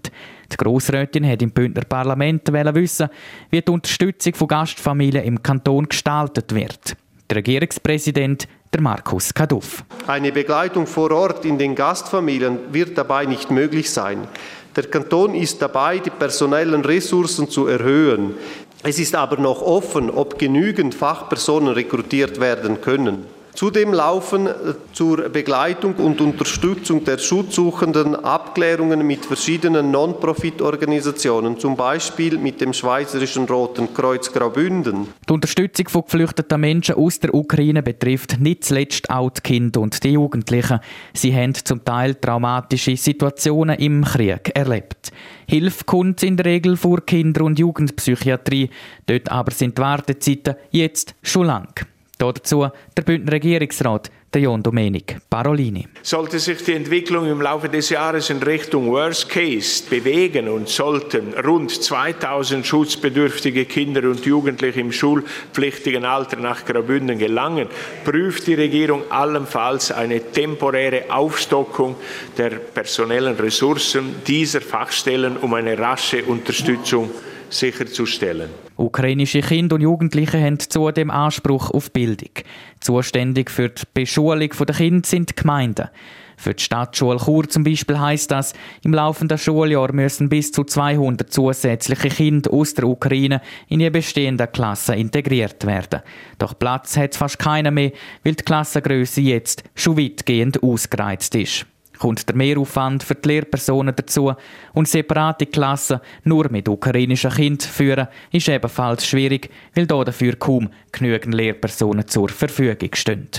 Die 0.52 0.58
Grossrätin 0.58 1.30
hat 1.30 1.44
im 1.44 1.52
Bündner 1.52 1.84
Parlament 1.84 2.52
wissen, 2.52 3.10
wie 3.52 3.62
die 3.62 3.72
Unterstützung 3.72 4.34
von 4.34 4.48
Gastfamilien 4.48 5.26
im 5.26 5.44
Kanton 5.44 5.88
gestaltet 5.88 6.56
wird. 6.56 6.98
Der 7.30 7.38
Regierungspräsident 7.38 8.48
der 8.74 8.82
Markus 8.82 9.32
Kaduff. 9.32 9.84
Eine 10.08 10.32
Begleitung 10.32 10.88
vor 10.88 11.12
Ort 11.12 11.46
in 11.46 11.60
den 11.60 11.76
Gastfamilien 11.76 12.58
wird 12.72 12.98
dabei 12.98 13.26
nicht 13.26 13.52
möglich 13.52 13.92
sein. 13.92 14.28
Der 14.76 14.88
Kanton 14.88 15.36
ist 15.36 15.62
dabei, 15.62 16.00
die 16.00 16.10
personellen 16.10 16.84
Ressourcen 16.84 17.50
zu 17.50 17.68
erhöhen. 17.68 18.36
Es 18.84 19.00
ist 19.00 19.16
aber 19.16 19.38
noch 19.38 19.62
offen, 19.62 20.10
ob 20.10 20.38
genügend 20.38 20.94
Fachpersonen 20.94 21.74
rekrutiert 21.74 22.40
werden 22.40 22.82
können. 22.82 23.26
Zudem 23.56 23.94
laufen 23.94 24.48
äh, 24.48 24.52
zur 24.92 25.30
Begleitung 25.30 25.96
und 25.96 26.20
Unterstützung 26.20 27.06
der 27.06 27.18
Schutzsuchenden 27.18 28.14
Abklärungen 28.16 29.08
mit 29.08 29.26
verschiedenen 29.26 29.92
Non-Profit-Organisationen, 29.92 31.58
zum 31.58 31.78
Beispiel 31.78 32.38
mit 32.38 32.60
dem 32.60 32.74
Schweizerischen 32.74 33.46
Roten 33.46 33.94
Kreuz 33.94 34.32
Graubünden. 34.34 35.08
Die 35.28 35.34
Unterstützung 35.34 35.88
von 35.88 36.04
geflüchteten 36.04 36.60
Menschen 36.60 36.96
aus 36.96 37.20
der 37.22 37.34
Ukraine 37.34 37.82
betrifft 37.82 38.42
nicht 38.42 38.66
zuletzt 38.66 39.10
auch 39.10 39.30
die 39.30 39.42
Kinder 39.42 39.80
und 39.80 40.04
die 40.04 40.12
Jugendlichen. 40.12 40.82
Sie 41.14 41.34
haben 41.34 41.56
zum 41.56 41.84
Teil 41.86 42.16
traumatische 42.16 42.98
Situationen 42.98 43.80
im 43.80 44.04
Krieg 44.04 44.52
erlebt. 44.54 45.14
Hilfe 45.48 45.86
kommt 45.86 46.24
in 46.24 46.36
der 46.36 46.46
Regel 46.46 46.76
vor 46.76 47.06
Kinder- 47.06 47.46
und 47.46 47.58
Jugendpsychiatrie. 47.58 48.70
Dort 49.06 49.32
aber 49.32 49.52
sind 49.52 49.78
die 49.78 49.82
Wartezeiten 49.82 50.56
jetzt 50.72 51.16
schon 51.24 51.46
lang. 51.46 51.86
Dazu 52.34 52.68
der 52.98 53.04
Bündner 53.04 53.34
Regierungsrat, 53.34 54.10
der 54.34 54.42
John 54.42 54.62
Domenic 54.62 55.18
Parolini. 55.30 55.88
Sollte 56.02 56.40
sich 56.40 56.64
die 56.64 56.74
Entwicklung 56.74 57.26
im 57.30 57.42
Laufe 57.42 57.70
des 57.70 57.90
Jahres 57.90 58.30
in 58.30 58.44
Richtung 58.44 58.92
Worst 58.92 59.30
Case 59.30 59.84
bewegen 59.90 60.50
und 60.50 60.68
sollten 60.68 61.34
rund 61.46 61.72
2000 61.72 62.66
schutzbedürftige 62.66 63.66
Kinder 63.66 64.02
und 64.10 64.26
Jugendliche 64.26 64.82
im 64.82 64.92
schulpflichtigen 64.92 66.04
Alter 66.04 66.38
nach 66.38 66.66
Graubünden 66.66 67.18
gelangen, 67.18 67.70
prüft 68.04 68.48
die 68.48 68.56
Regierung 68.56 69.04
allenfalls 69.10 69.92
eine 69.92 70.20
temporäre 70.32 71.06
Aufstockung 71.10 71.96
der 72.38 72.50
personellen 72.50 73.38
Ressourcen 73.38 74.16
dieser 74.28 74.62
Fachstellen, 74.62 75.38
um 75.38 75.54
eine 75.54 75.78
rasche 75.78 76.24
Unterstützung 76.24 77.10
sicherzustellen. 77.50 78.50
Ukrainische 78.78 79.42
Kinder 79.42 79.76
und 79.76 79.82
Jugendliche 79.82 80.40
haben 80.40 80.60
zudem 80.60 81.10
Anspruch 81.10 81.72
auf 81.72 81.92
Bildung. 81.92 82.32
Zuständig 82.80 83.50
für 83.50 83.70
die 83.70 83.84
Beschulung 83.94 84.50
der 84.50 84.76
Kinder 84.76 85.08
sind 85.08 85.30
die 85.30 85.36
Gemeinden. 85.36 85.90
Für 86.38 86.54
die 86.54 86.64
Stadtschule 86.64 87.20
Chur 87.20 87.48
zum 87.48 87.64
Beispiel 87.64 88.00
heisst 88.00 88.32
das, 88.32 88.54
im 88.84 88.94
laufenden 88.94 89.38
Schuljahr 89.38 89.94
müssen 89.94 90.30
bis 90.30 90.52
zu 90.52 90.64
200 90.64 91.32
zusätzliche 91.32 92.10
Kinder 92.10 92.52
aus 92.54 92.74
der 92.74 92.86
Ukraine 92.86 93.42
in 93.70 93.80
die 93.80 93.90
bestehenden 93.90 94.52
Klassen 94.52 94.96
integriert 94.96 95.66
werden. 95.66 96.02
Doch 96.38 96.58
Platz 96.58 96.98
hat 96.98 97.16
fast 97.16 97.40
keiner 97.40 97.72
mehr, 97.72 97.92
weil 98.24 98.36
die 98.36 98.44
Klassengröße 98.44 99.22
jetzt 99.22 99.64
schon 99.76 99.98
weitgehend 99.98 100.62
ausgereizt 100.62 101.36
ist 101.36 101.66
kommt 102.00 102.28
der 102.28 102.36
Mehraufwand 102.36 103.04
für 103.04 103.16
die 103.16 103.28
Lehrpersonen 103.30 103.96
dazu 103.96 104.34
und 104.74 104.88
separate 104.88 105.46
Klassen 105.46 106.00
nur 106.24 106.50
mit 106.50 106.68
ukrainischen 106.68 107.32
Kindern 107.32 107.68
führen, 107.70 108.08
ist 108.32 108.50
ebenfalls 108.50 109.06
schwierig, 109.08 109.50
weil 109.74 109.88
dafür 109.88 110.36
kaum 110.36 110.70
genügend 110.92 111.34
Lehrpersonen 111.34 112.08
zur 112.08 112.30
Verfügung 112.30 112.90
stehen. 112.94 113.30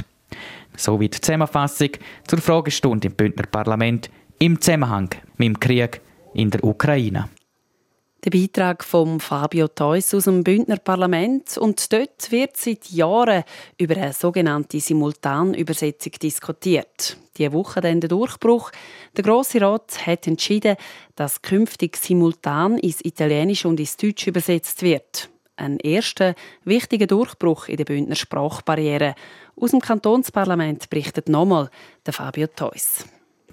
Soweit 0.77 1.15
die 1.15 1.21
Zusammenfassung 1.21 1.91
zur 2.27 2.41
Fragestunde 2.41 3.09
im 3.09 3.15
Bündner 3.15 3.47
Parlament 3.47 4.11
im 4.39 4.61
Zusammenhang 4.61 5.09
mit 5.39 5.49
dem 5.49 5.61
Krieg 5.61 6.01
in 6.35 6.51
der 6.51 6.63
Ukraine. 6.63 7.29
Der 8.27 8.37
Beitrag 8.37 8.83
von 8.83 9.21
Fabio 9.21 9.69
Theus 9.69 10.13
aus 10.13 10.25
dem 10.25 10.43
Bündner 10.43 10.79
Parlament. 10.79 11.57
Und 11.59 11.93
dort 11.93 12.33
wird 12.33 12.57
seit 12.57 12.91
Jahren 12.91 13.45
über 13.79 13.97
eine 13.97 14.13
sogenannte 14.13 14.81
Simultanübersetzung 14.81 16.11
diskutiert. 16.21 17.19
Diese 17.39 17.53
Woche 17.53 17.81
dann 17.81 18.01
der 18.01 18.09
Durchbruch. 18.09 18.73
Der 19.17 19.23
Grosse 19.23 19.61
Rat 19.61 20.05
hat 20.05 20.27
entschieden, 20.27 20.75
dass 21.15 21.41
künftig 21.41 21.97
simultan 21.97 22.79
ins 22.79 23.05
Italienische 23.05 23.69
und 23.69 23.79
ins 23.79 23.97
Deutsche 23.97 24.31
übersetzt 24.31 24.83
wird. 24.83 25.29
Ein 25.55 25.79
erster 25.79 26.35
wichtiger 26.65 27.07
Durchbruch 27.07 27.69
in 27.69 27.77
der 27.77 27.85
Bündner 27.85 28.17
Sprachbarriere. 28.17 29.15
Aus 29.55 29.71
dem 29.71 29.79
Kantonsparlament 29.79 30.91
berichtet 30.91 31.29
nochmal 31.29 31.71
der 32.05 32.13
Fabio 32.13 32.49
Theus. 32.49 33.05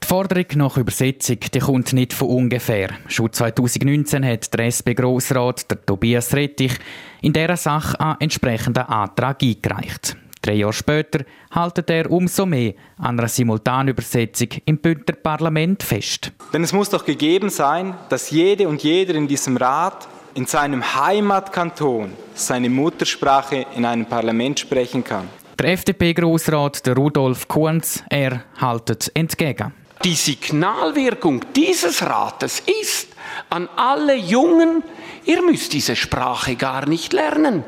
Die 0.04 0.08
Forderung 0.10 0.46
nach 0.56 0.76
Übersetzung 0.76 1.38
die 1.40 1.60
kommt 1.60 1.94
nicht 1.94 2.12
von 2.12 2.28
ungefähr. 2.28 2.90
Schon 3.08 3.32
2019 3.32 4.26
hat 4.26 4.54
der 4.54 4.66
SP-Grossrat, 4.68 5.66
Tobias 5.86 6.34
Rettich, 6.34 6.74
in 7.22 7.32
dieser 7.32 7.56
Sache 7.56 7.98
einen 8.02 8.20
entsprechenden 8.20 8.84
Antrag 8.84 9.42
eingereicht. 9.42 10.18
Drei 10.42 10.56
Jahre 10.56 10.74
später 10.74 11.24
haltet 11.52 11.90
er 11.90 12.12
umso 12.12 12.46
mehr 12.46 12.74
an 12.98 13.18
einer 13.18 13.30
Simultanübersetzung 13.30 14.50
im 14.66 14.78
Bündner 14.80 15.16
Parlament 15.16 15.82
fest. 15.82 16.34
Denn 16.52 16.66
es 16.66 16.74
muss 16.74 16.90
doch 16.90 17.06
gegeben 17.06 17.50
sein, 17.50 17.96
dass 18.10 18.30
jede 18.30 18.68
und 18.68 18.84
jeder 18.84 19.16
in 19.16 19.30
diesem 19.30 19.56
Rat 19.56 20.10
in 20.34 20.46
seinem 20.46 20.84
Heimatkanton 20.84 22.12
seine 22.34 22.70
Muttersprache 22.70 23.66
in 23.78 23.86
einem 23.86 24.06
Parlament 24.06 24.60
sprechen 24.60 25.06
kann. 25.06 25.30
Der 25.58 25.72
FDP-Grossrat 25.72 26.86
Rudolf 26.90 27.48
Kunz, 27.48 28.04
er 28.10 28.44
haltet 28.60 29.10
entgegen. 29.14 29.72
Die 30.04 30.16
Signalwirkung 30.16 31.46
dieses 31.56 32.02
Rates 32.02 32.62
ist 32.82 33.08
an 33.50 33.70
alle 33.78 34.16
Jungen, 34.16 34.84
ihr 35.24 35.42
müsst 35.42 35.72
diese 35.72 35.96
Sprache 35.96 36.58
gar 36.58 36.90
nicht 36.90 37.14
lernen. 37.14 37.64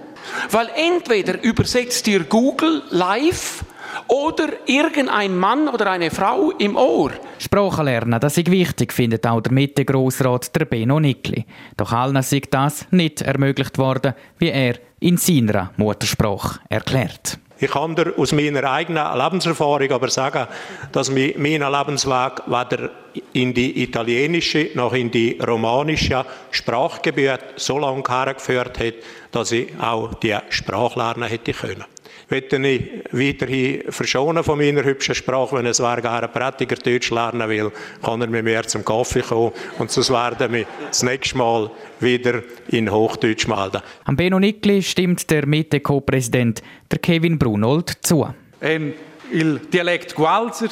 Weil 0.52 0.70
entweder 0.76 1.42
übersetzt 1.42 2.08
ihr 2.10 2.26
Google 2.26 2.84
live 2.90 3.64
oder 4.08 4.50
irgendein 4.66 5.38
Mann 5.38 5.70
oder 5.70 5.92
eine 5.92 6.12
Frau 6.12 6.52
im 6.52 6.76
Ohr. 6.76 7.12
Sprachen 7.40 7.86
lernen, 7.86 8.20
das 8.20 8.38
ist 8.38 8.52
wichtig, 8.52 8.92
findet 8.92 9.26
auch 9.26 9.40
der 9.40 9.54
Mitte-Grossrat 9.54 10.54
der 10.56 10.66
Benno 10.66 11.00
Nickli. 11.00 11.46
Doch 11.78 11.94
allen 11.94 12.18
ist 12.18 12.34
das 12.52 12.86
nicht 12.92 13.22
ermöglicht 13.22 13.78
worden, 13.78 14.14
wie 14.40 14.50
er 14.50 14.76
in 15.00 15.16
seiner 15.16 15.72
Muttersprache 15.78 16.60
erklärt. 16.68 17.40
Ich 17.58 17.72
kann 17.72 17.96
dir 17.96 18.14
aus 18.18 18.34
meiner 18.34 18.70
eigenen 18.70 19.18
Lebenserfahrung 19.18 19.90
aber 19.92 20.10
sagen, 20.10 20.48
dass 20.92 21.10
mein 21.10 21.36
Lebensweg 21.38 22.42
weder 22.48 22.90
in 23.32 23.54
die 23.54 23.82
italienische 23.82 24.72
noch 24.74 24.94
in 24.94 25.10
die 25.10 25.40
romanische 25.40 26.26
Sprachgebiet 26.52 27.40
so 27.56 27.80
lange 27.80 28.04
hergeführt 28.08 28.80
hat, 28.80 28.96
dass 29.32 29.54
ich 29.54 29.70
auch 29.80 30.14
die 30.16 30.36
Sprache 30.50 31.00
lernen 31.00 31.30
hätte 31.30 31.54
können 31.54 31.86
möchte 32.30 32.58
ich 32.58 33.04
weiterhin 33.12 33.84
verschonen 33.90 34.44
von 34.44 34.58
meiner 34.58 34.84
hübschen 34.84 35.16
Sprache. 35.16 35.58
Wenn 35.58 35.66
es 35.66 35.80
wer 35.80 36.02
gerne 36.02 36.28
Prediger 36.28 36.76
Deutsch 36.76 37.12
lernen 37.12 37.48
will, 37.50 37.72
kann 38.04 38.22
er 38.22 38.28
mit 38.28 38.44
mir 38.44 38.64
zum 38.64 38.84
Kaffee 38.84 39.22
kommen 39.22 39.52
und 39.80 39.92
sonst 39.92 40.10
werden 40.10 40.54
wir 40.54 40.66
das 40.88 41.04
nächste 41.04 41.38
Mal 41.38 41.70
wieder 42.00 42.42
in 42.70 42.92
Hochdeutsch 42.92 43.48
melden. 43.48 43.82
Am 44.06 44.16
Benno 44.16 44.40
Nickli 44.40 44.82
stimmt 44.82 45.30
der 45.30 45.46
Mitte-Co-Präsident, 45.46 46.62
der 46.92 47.00
Kevin 47.00 47.38
Brunold, 47.38 47.98
zu. 48.02 48.34
En 48.60 48.94
il 49.32 49.60
dialect 49.72 50.16
gualzer, 50.16 50.70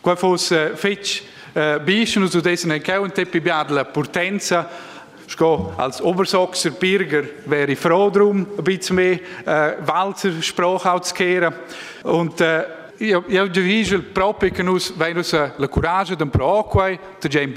qua 0.00 0.16
fosse 0.16 0.72
fetch 0.76 1.22
uh, 1.54 1.80
bisceno 1.82 2.26
su 2.26 2.40
dessen 2.40 2.70
anche 2.70 2.96
un 2.96 3.12
tepi 3.12 3.42
la 3.42 3.84
potenza 3.84 4.68
als 5.76 6.00
Obersachser 6.00 6.70
Bürger 6.70 7.24
wäre 7.46 7.72
ich 7.72 7.78
froh 7.78 8.10
darum, 8.10 8.46
ein 8.56 8.64
bisschen 8.64 8.96
mehr 8.96 9.18
äh, 9.44 9.76
Walzer 9.84 10.40
Sprache 10.40 11.00
zu 11.02 11.14
kehren. 11.14 11.54
Und 12.02 12.40
äh, 12.40 12.64
io, 12.98 13.24
io 13.28 13.46
diviso 13.48 14.02
proprio 14.02 14.50
che 14.50 14.62
nus 14.62 14.92
venus 14.96 15.32
la 15.32 15.68
coraggio 15.68 16.16
proquai, 16.26 16.98
te 17.18 17.28
già 17.28 17.40
in 17.40 17.52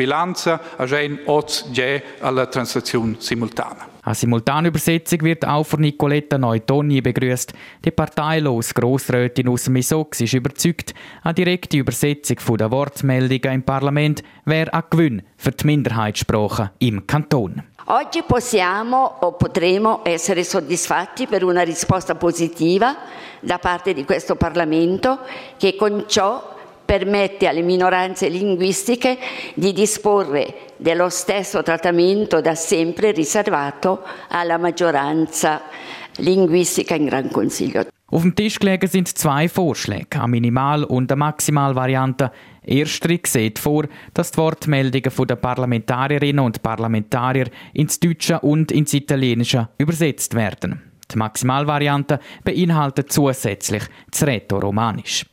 in 0.99 1.19
oz 1.25 1.69
già 1.71 2.01
alla 2.19 2.47
translazione 2.47 3.15
simultanea. 3.19 3.87
Eine 4.01 4.15
Simultanübersetzung 4.15 5.21
wird 5.21 5.45
auch 5.45 5.65
von 5.65 5.81
Nicoletta 5.81 6.37
Neutoni 6.37 7.01
begrüßt. 7.01 7.53
Die 7.85 7.91
parteilos 7.91 8.73
Grossrätin 8.73 9.49
aus 9.49 9.69
Misox 9.69 10.21
ist 10.21 10.33
überzeugt, 10.33 10.93
eine 11.21 11.35
direkte 11.35 11.77
Übersetzung 11.77 12.57
der 12.57 12.71
Wortmeldungen 12.71 13.53
im 13.53 13.63
Parlament 13.63 14.23
wäre 14.45 14.73
ein 14.73 14.83
Gewinn 14.89 15.21
für 15.37 15.51
die 15.51 15.65
Minderheitssprachen 15.65 16.71
im 16.79 17.05
Kanton. 17.05 17.61
Oggi 17.91 18.21
possiamo 18.21 19.15
o 19.21 19.31
potremo 19.31 20.01
essere 20.03 20.43
soddisfatti 20.43 21.25
per 21.25 21.43
una 21.43 21.63
risposta 21.63 22.13
positiva 22.13 22.95
da 23.39 23.57
parte 23.57 23.95
di 23.95 24.05
questo 24.05 24.35
Parlamento 24.35 25.21
che 25.57 25.75
con 25.75 26.03
ciò 26.05 26.55
permette 26.85 27.47
alle 27.47 27.63
minoranze 27.63 28.29
linguistiche 28.29 29.17
di 29.55 29.73
disporre 29.73 30.73
dello 30.77 31.09
stesso 31.09 31.63
trattamento 31.63 32.41
da 32.41 32.53
sempre 32.53 33.09
riservato 33.09 34.03
alla 34.27 34.59
maggioranza 34.59 35.63
linguistica 36.17 36.93
in 36.93 37.05
Gran 37.05 37.31
Consiglio. 37.31 37.87
Auf 38.11 38.21
dem 38.21 38.33
Tisch 38.35 38.57
gelegen 38.59 38.87
sind 38.87 39.07
zwei 39.07 39.47
Vorschläge, 39.47 40.19
eine 40.19 40.27
Minimal- 40.27 40.83
und 40.83 41.11
eine 41.11 41.19
Maximalvariante. 41.19 42.31
Erster 42.69 43.17
sieht 43.25 43.57
vor, 43.57 43.85
dass 44.13 44.31
die 44.31 44.37
Wortmeldungen 44.37 45.27
der 45.27 45.35
Parlamentarierinnen 45.35 46.45
und 46.45 46.61
Parlamentarier 46.61 47.47
ins 47.73 47.99
Deutsche 47.99 48.39
und 48.39 48.71
ins 48.71 48.93
Italienische 48.93 49.69
übersetzt 49.79 50.35
werden. 50.35 50.81
Die 51.11 51.17
Maximalvariante 51.17 52.19
beinhaltet 52.43 53.11
zusätzlich 53.11 53.83
das 54.11 54.27
Rätoromanisch. 54.27 55.25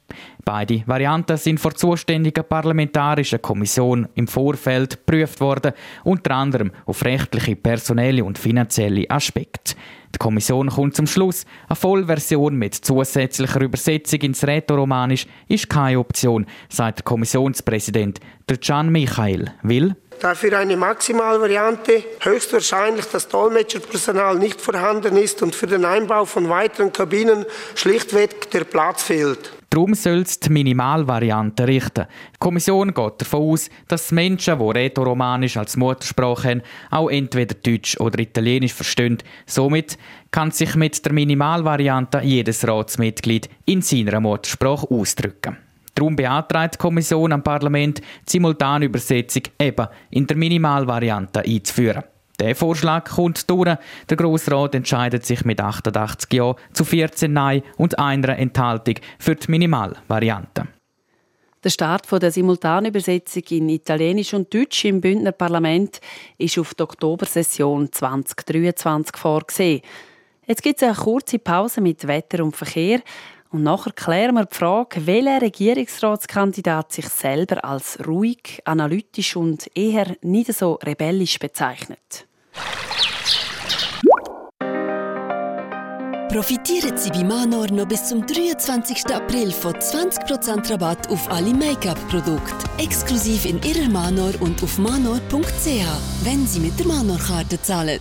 Beide 0.48 0.84
Varianten 0.86 1.36
sind 1.38 1.58
vor 1.58 1.74
zuständiger 1.74 2.44
parlamentarischen 2.44 3.42
Kommission 3.42 4.08
im 4.14 4.28
Vorfeld 4.28 4.90
geprüft 4.90 5.40
worden, 5.40 5.72
unter 6.04 6.36
anderem 6.36 6.70
auf 6.84 7.04
rechtliche, 7.04 7.56
personelle 7.56 8.24
und 8.24 8.38
finanzielle 8.38 9.10
Aspekte. 9.10 9.74
Die 10.14 10.18
Kommission 10.18 10.68
kommt 10.68 10.94
zum 10.94 11.08
Schluss, 11.08 11.46
eine 11.68 11.74
Vollversion 11.74 12.54
mit 12.54 12.76
zusätzlicher 12.76 13.60
Übersetzung 13.60 14.20
ins 14.20 14.46
Rätoromanisch 14.46 15.26
ist 15.48 15.68
keine 15.68 15.98
Option, 15.98 16.46
sagt 16.68 17.00
der 17.00 17.04
Kommissionspräsident 17.04 18.20
Can 18.64 18.90
Michael 18.90 19.50
Will. 19.62 19.96
Da 20.20 20.36
für 20.36 20.56
eine 20.56 20.76
Maximalvariante 20.76 22.04
höchstwahrscheinlich 22.20 23.06
das 23.06 23.26
Dolmetscherpersonal 23.26 24.38
nicht 24.38 24.60
vorhanden 24.60 25.16
ist 25.16 25.42
und 25.42 25.56
für 25.56 25.66
den 25.66 25.84
Einbau 25.84 26.24
von 26.24 26.48
weiteren 26.48 26.92
Kabinen 26.92 27.44
schlichtweg 27.74 28.48
der 28.52 28.62
Platz 28.62 29.02
fehlt. 29.02 29.55
Darum 29.76 29.92
soll 29.92 30.22
es 30.22 30.40
die 30.40 30.48
Minimalvariante 30.48 31.68
richten. 31.68 32.06
Die 32.32 32.38
Kommission 32.38 32.94
geht 32.94 33.20
davon 33.20 33.42
aus, 33.42 33.68
dass 33.88 34.10
Menschen, 34.10 34.58
die 34.58 34.70
Rätoromanisch 34.70 35.58
als 35.58 35.76
Muttersprache 35.76 36.48
haben, 36.48 36.62
auch 36.90 37.10
entweder 37.10 37.54
Deutsch 37.56 38.00
oder 38.00 38.18
Italienisch 38.18 38.72
verstehen. 38.72 39.18
Somit 39.44 39.98
kann 40.30 40.50
sich 40.50 40.76
mit 40.76 41.04
der 41.04 41.12
Minimalvariante 41.12 42.22
jedes 42.22 42.66
Ratsmitglied 42.66 43.50
in 43.66 43.82
seiner 43.82 44.18
Muttersprache 44.18 44.90
ausdrücken. 44.90 45.58
Darum 45.94 46.16
beantragt 46.16 46.76
die 46.76 46.78
Kommission 46.78 47.32
am 47.32 47.42
Parlament, 47.42 47.98
die 47.98 48.30
Simultanübersetzung 48.30 49.42
eben 49.60 49.88
in 50.08 50.26
der 50.26 50.38
Minimalvariante 50.38 51.40
einzuführen. 51.40 52.04
Der 52.40 52.54
Vorschlag 52.54 53.08
kommt 53.10 53.48
durch. 53.48 53.76
Der 54.08 54.16
Grossrat 54.16 54.74
entscheidet 54.74 55.24
sich 55.24 55.44
mit 55.44 55.60
88 55.60 56.32
Ja 56.32 56.54
zu 56.72 56.84
14 56.84 57.32
Nein 57.32 57.62
und 57.76 57.98
einer 57.98 58.38
Enthaltung 58.38 58.96
für 59.18 59.34
die 59.34 59.50
Minimalvariante. 59.50 60.68
Der 61.64 61.70
Start 61.70 62.06
der 62.22 62.30
Simultanübersetzung 62.30 63.42
in 63.50 63.68
Italienisch 63.70 64.34
und 64.34 64.52
Deutsch 64.54 64.84
im 64.84 65.00
Bündner 65.00 65.32
Parlament 65.32 66.00
ist 66.38 66.58
auf 66.58 66.74
die 66.74 66.82
Oktobersession 66.82 67.90
2023 67.90 69.16
vorgesehen. 69.16 69.82
Jetzt 70.46 70.62
gibt 70.62 70.80
es 70.80 70.86
eine 70.86 70.94
kurze 70.94 71.40
Pause 71.40 71.80
mit 71.80 72.06
Wetter 72.06 72.44
und 72.44 72.54
Verkehr. 72.54 73.00
Und 73.50 73.62
nachher 73.62 73.92
klären 73.92 74.34
wir 74.34 74.44
die 74.44 74.54
Frage, 74.54 75.06
welcher 75.06 75.42
Regierungsratskandidat 75.42 76.92
sich 76.92 77.08
selber 77.08 77.64
als 77.64 77.98
ruhig, 78.06 78.60
analytisch 78.64 79.36
und 79.36 79.70
eher 79.74 80.16
nicht 80.22 80.52
so 80.52 80.74
rebellisch 80.82 81.38
bezeichnet. 81.38 82.26
Profitieren 86.36 86.98
Sie 86.98 87.08
bei 87.10 87.24
Manor 87.24 87.66
noch 87.72 87.86
bis 87.88 88.08
zum 88.08 88.26
23. 88.26 89.06
April 89.06 89.50
von 89.50 89.72
20% 89.72 90.70
Rabatt 90.70 91.08
auf 91.08 91.30
alle 91.30 91.54
Make-up-Produkte. 91.54 92.66
Exklusiv 92.76 93.46
in 93.46 93.62
Ihrer 93.62 93.88
Manor 93.88 94.32
und 94.40 94.62
auf 94.62 94.76
manor.ch, 94.76 96.24
wenn 96.24 96.46
Sie 96.46 96.60
mit 96.60 96.78
der 96.78 96.88
Manor-Karte 96.88 97.62
zahlen. 97.62 98.00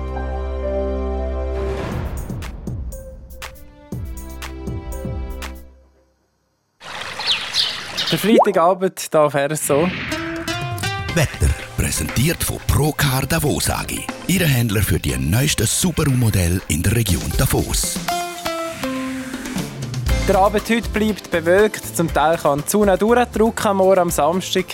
Der 8.11 8.19
Freitagabend 8.19 9.13
darf 9.13 9.35
er 9.35 9.55
so. 9.55 9.87
Wetter 11.15 11.53
präsentiert 11.77 12.43
von 12.43 12.57
Procar 12.67 13.25
Davos 13.25 13.69
AG. 13.69 14.01
Ihre 14.27 14.45
Händler 14.45 14.81
für 14.81 14.99
die 14.99 15.17
neuesten 15.17 15.65
Subaru-Modelle 15.65 16.59
in 16.67 16.83
der 16.83 16.93
Region 16.93 17.31
Davos. 17.37 17.97
Der 20.27 20.37
Abend 20.37 20.69
heute 20.69 20.87
bleibt 20.89 21.31
bewölkt. 21.31 21.83
Zum 21.97 22.13
Teil 22.13 22.37
kann 22.37 22.63
die 22.63 22.69
Sonne 22.69 22.95
durchdrücken. 22.95 23.75
Morgen 23.75 23.99
am 23.99 24.09
Samstag 24.11 24.65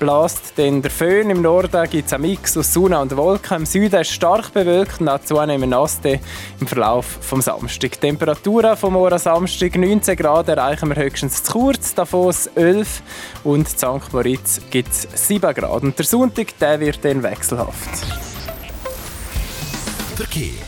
bläst 0.00 0.54
dann 0.56 0.82
der 0.82 0.90
Föhn. 0.90 1.30
Im 1.30 1.40
Norden 1.40 1.88
gibt 1.88 2.08
es 2.08 2.12
einen 2.12 2.28
Mix 2.28 2.56
aus 2.56 2.72
Sonne 2.72 2.98
und 2.98 3.16
Wolken. 3.16 3.58
Im 3.58 3.66
Süden 3.66 4.00
ist 4.00 4.10
stark 4.10 4.52
bewölkt 4.52 5.00
und 5.00 5.08
auch 5.08 5.20
zunehmend 5.20 5.70
nass 5.70 6.00
im 6.04 6.66
Verlauf 6.66 7.18
des 7.20 7.44
Samstag. 7.44 7.92
Die 7.92 8.00
Temperaturen 8.00 8.76
vom 8.76 8.94
Morgen 8.94 9.18
Samstag 9.18 9.76
19 9.76 10.16
Grad 10.16 10.48
erreichen 10.48 10.88
wir 10.88 10.96
höchstens 10.96 11.44
zu 11.44 11.52
kurz, 11.52 11.94
Davos 11.94 12.48
11 12.48 13.02
und 13.44 13.60
in 13.60 13.66
St. 13.66 14.12
Moritz 14.12 14.60
gibt 14.68 14.90
es 14.90 15.08
7 15.14 15.54
Grad. 15.54 15.82
Und 15.82 15.96
der 15.96 16.06
Sonntag 16.06 16.58
der 16.58 16.80
wird 16.80 17.04
dann 17.04 17.22
wechselhaft. 17.22 17.88
Verkehr 20.16 20.67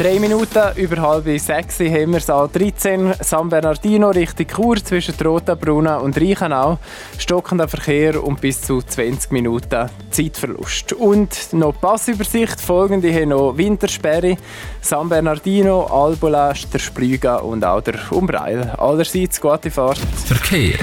Drei 0.00 0.18
Minuten 0.18 0.62
über 0.76 1.02
halb 1.02 1.26
sechs 1.38 1.78
haben 1.78 2.14
wir 2.14 2.20
Saal 2.20 2.48
13, 2.50 3.16
San 3.20 3.50
Bernardino 3.50 4.08
Richtung 4.08 4.46
Chur 4.46 4.76
zwischen 4.76 5.14
Rotenbrunnen 5.22 5.98
und 5.98 6.18
Reichenau. 6.18 6.78
Stockender 7.18 7.68
Verkehr 7.68 8.24
und 8.24 8.40
bis 8.40 8.62
zu 8.62 8.80
20 8.80 9.30
Minuten 9.30 9.90
Zeitverlust. 10.10 10.94
Und 10.94 11.52
noch 11.52 11.78
Passübersicht, 11.78 12.62
folgende 12.62 13.12
haben 13.12 13.28
noch 13.28 13.58
Wintersperre, 13.58 14.38
San 14.80 15.10
Bernardino, 15.10 15.84
Albola, 15.84 16.54
der 16.72 16.78
Splüga 16.78 17.36
und 17.36 17.62
auch 17.62 17.82
der 17.82 17.96
Umbreil. 18.10 18.70
Allerseits 18.78 19.38
gute 19.38 19.70
Fahrt. 19.70 19.98
Verkehr. 19.98 20.78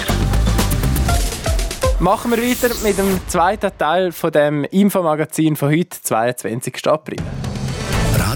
Machen 2.00 2.30
wir 2.30 2.38
weiter 2.38 2.72
mit 2.84 3.00
dem 3.00 3.20
zweiten 3.28 3.72
Teil 3.80 4.12
von 4.12 4.32
dem 4.32 4.64
Infomagazin 4.66 5.56
von 5.56 5.72
heute, 5.72 6.00
22. 6.04 6.86
April. 6.86 7.18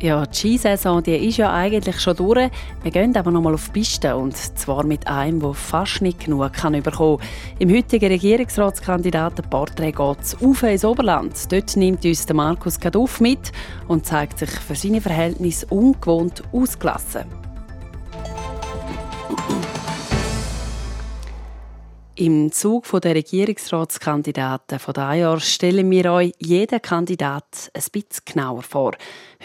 Ja, 0.00 0.24
die 0.24 0.36
Skisaison 0.36 1.02
die 1.02 1.28
ist 1.28 1.38
ja 1.38 1.52
eigentlich 1.52 1.98
schon 1.98 2.14
durch. 2.14 2.50
Wir 2.84 2.90
gehen 2.92 3.16
aber 3.16 3.32
noch 3.32 3.42
mal 3.42 3.54
auf 3.54 3.66
die 3.66 3.80
Piste 3.80 4.14
und 4.14 4.36
zwar 4.36 4.86
mit 4.86 5.08
einem, 5.08 5.40
der 5.40 5.54
fast 5.54 6.02
nicht 6.02 6.20
genug 6.20 6.52
kann 6.52 6.80
bekommen. 6.80 7.18
Im 7.58 7.74
heutigen 7.74 8.06
Regierungsratskandidatenporträt 8.06 9.90
geht 9.90 10.20
es 10.20 10.40
auf 10.40 10.62
ins 10.62 10.84
Oberland. 10.84 11.50
Dort 11.50 11.76
nimmt 11.76 12.04
uns 12.04 12.32
Markus 12.32 12.78
Kaduff 12.78 13.20
mit 13.20 13.50
und 13.88 14.06
zeigt 14.06 14.38
sich 14.38 14.50
für 14.50 14.76
seine 14.76 15.00
Verhältnisse 15.00 15.66
ungewohnt 15.66 16.44
ausgelassen. 16.52 17.47
Im 22.20 22.50
Zug 22.50 22.84
der 23.00 23.14
Regierungsratskandidaten 23.14 24.80
von 24.80 24.92
diesem 24.92 25.20
Jahr 25.20 25.38
stellen 25.38 25.88
wir 25.88 26.12
euch 26.12 26.32
jeden 26.40 26.82
Kandidat 26.82 27.70
ein 27.72 27.84
bisschen 27.92 28.24
genauer 28.24 28.62
vor. 28.62 28.96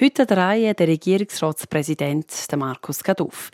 Heute 0.01 0.23
an 0.23 0.27
der 0.27 0.37
Reihe 0.37 0.73
der 0.73 0.87
Regierungsratspräsident 0.87 2.31
Markus 2.57 3.03
Gaduff. 3.03 3.51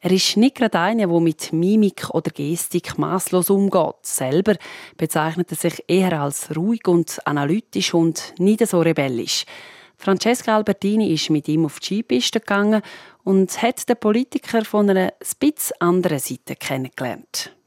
Er 0.00 0.10
ist 0.10 0.36
nicht 0.36 0.56
gerade 0.56 0.78
einer, 0.80 1.06
der 1.06 1.20
mit 1.20 1.50
Mimik 1.50 2.10
oder 2.10 2.30
Gestik 2.30 2.98
maßlos 2.98 3.48
umgeht. 3.48 4.02
Selber 4.02 4.56
bezeichnet 4.98 5.50
er 5.50 5.56
sich 5.56 5.82
eher 5.88 6.20
als 6.20 6.54
ruhig 6.54 6.86
und 6.88 7.26
analytisch 7.26 7.94
und 7.94 8.34
nicht 8.38 8.66
so 8.66 8.80
rebellisch. 8.80 9.46
Francesca 9.96 10.54
Albertini 10.54 11.14
ist 11.14 11.30
mit 11.30 11.48
ihm 11.48 11.64
auf 11.64 11.80
die 11.80 12.02
Skipiste 12.02 12.40
gegangen 12.40 12.82
und 13.24 13.62
hat 13.62 13.88
den 13.88 13.96
Politiker 13.96 14.62
von 14.66 14.90
einer 14.90 15.14
etwas 15.20 15.72
anderen 15.80 16.18
Seite 16.18 16.54
kennengelernt. 16.54 17.57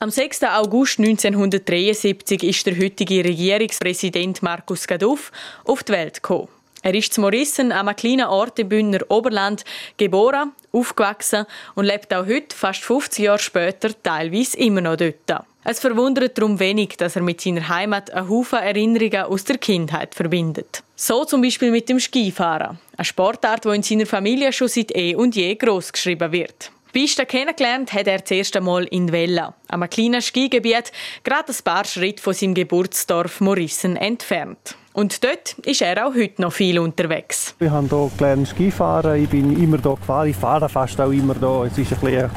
Am 0.00 0.10
6. 0.10 0.44
August 0.44 1.00
1973 1.00 2.44
ist 2.44 2.64
der 2.64 2.78
heutige 2.78 3.24
Regierungspräsident 3.24 4.44
Markus 4.44 4.86
Gaduff 4.86 5.32
auf 5.64 5.82
die 5.82 5.90
Welt 5.90 6.22
gekommen. 6.22 6.46
Er 6.82 6.94
ist 6.94 7.12
zu 7.12 7.20
Morissen, 7.20 7.72
einem 7.72 7.96
kleinen 7.96 8.28
Ort 8.28 8.60
im 8.60 8.68
Bündner 8.68 9.00
Oberland, 9.08 9.64
geboren, 9.96 10.52
aufgewachsen 10.70 11.46
und 11.74 11.86
lebt 11.86 12.14
auch 12.14 12.26
heute, 12.26 12.54
fast 12.54 12.84
50 12.84 13.24
Jahre 13.24 13.40
später, 13.40 13.90
teilweise 14.00 14.56
immer 14.58 14.82
noch 14.82 14.98
dort. 14.98 15.44
Es 15.64 15.80
verwundert 15.80 16.38
darum 16.38 16.60
wenig, 16.60 16.90
dass 16.96 17.16
er 17.16 17.22
mit 17.22 17.40
seiner 17.40 17.68
Heimat 17.68 18.12
einen 18.12 18.28
Haufen 18.28 18.60
Erinnerungen 18.60 19.24
aus 19.24 19.42
der 19.42 19.58
Kindheit 19.58 20.14
verbindet. 20.14 20.84
So 20.94 21.24
zum 21.24 21.42
Beispiel 21.42 21.72
mit 21.72 21.88
dem 21.88 21.98
Skifahren, 21.98 22.78
eine 22.96 23.04
Sportart, 23.04 23.64
die 23.64 23.74
in 23.74 23.82
seiner 23.82 24.06
Familie 24.06 24.52
schon 24.52 24.68
seit 24.68 24.94
eh 24.94 25.16
und 25.16 25.34
je 25.34 25.56
groß 25.56 25.92
geschrieben 25.92 26.30
wird. 26.30 26.70
Piste 26.92 27.26
kennengelernt 27.26 27.92
hat 27.92 28.06
er 28.06 28.18
das 28.18 28.30
erste 28.30 28.60
Mal 28.60 28.84
in 28.84 29.12
Vella, 29.12 29.54
einem 29.68 29.90
kleinen 29.90 30.22
Skigebiet, 30.22 30.90
gerade 31.22 31.52
ein 31.52 31.64
paar 31.64 31.84
Schritte 31.84 32.22
von 32.22 32.34
seinem 32.34 32.54
Geburtsdorf 32.54 33.40
Morissen 33.40 33.96
entfernt. 33.96 34.76
Und 34.98 35.22
dort 35.22 35.52
ist 35.64 35.80
er 35.80 36.08
auch 36.08 36.14
heute 36.16 36.42
noch 36.42 36.52
viel 36.52 36.80
unterwegs. 36.80 37.54
Ich 37.60 37.70
habe 37.70 37.86
hier 37.86 38.10
gelernt 38.18 38.48
Skifahren, 38.48 39.22
ich 39.22 39.28
bin 39.28 39.56
immer 39.56 39.80
hier 39.80 39.94
gefahren, 39.94 40.28
ich 40.28 40.34
fahre 40.34 40.68
fast 40.68 41.00
auch 41.00 41.12
immer 41.12 41.36
hier. 41.38 41.70
Es 41.70 41.78
ist 41.78 41.92
ein 41.92 42.00
bisschen 42.00 42.30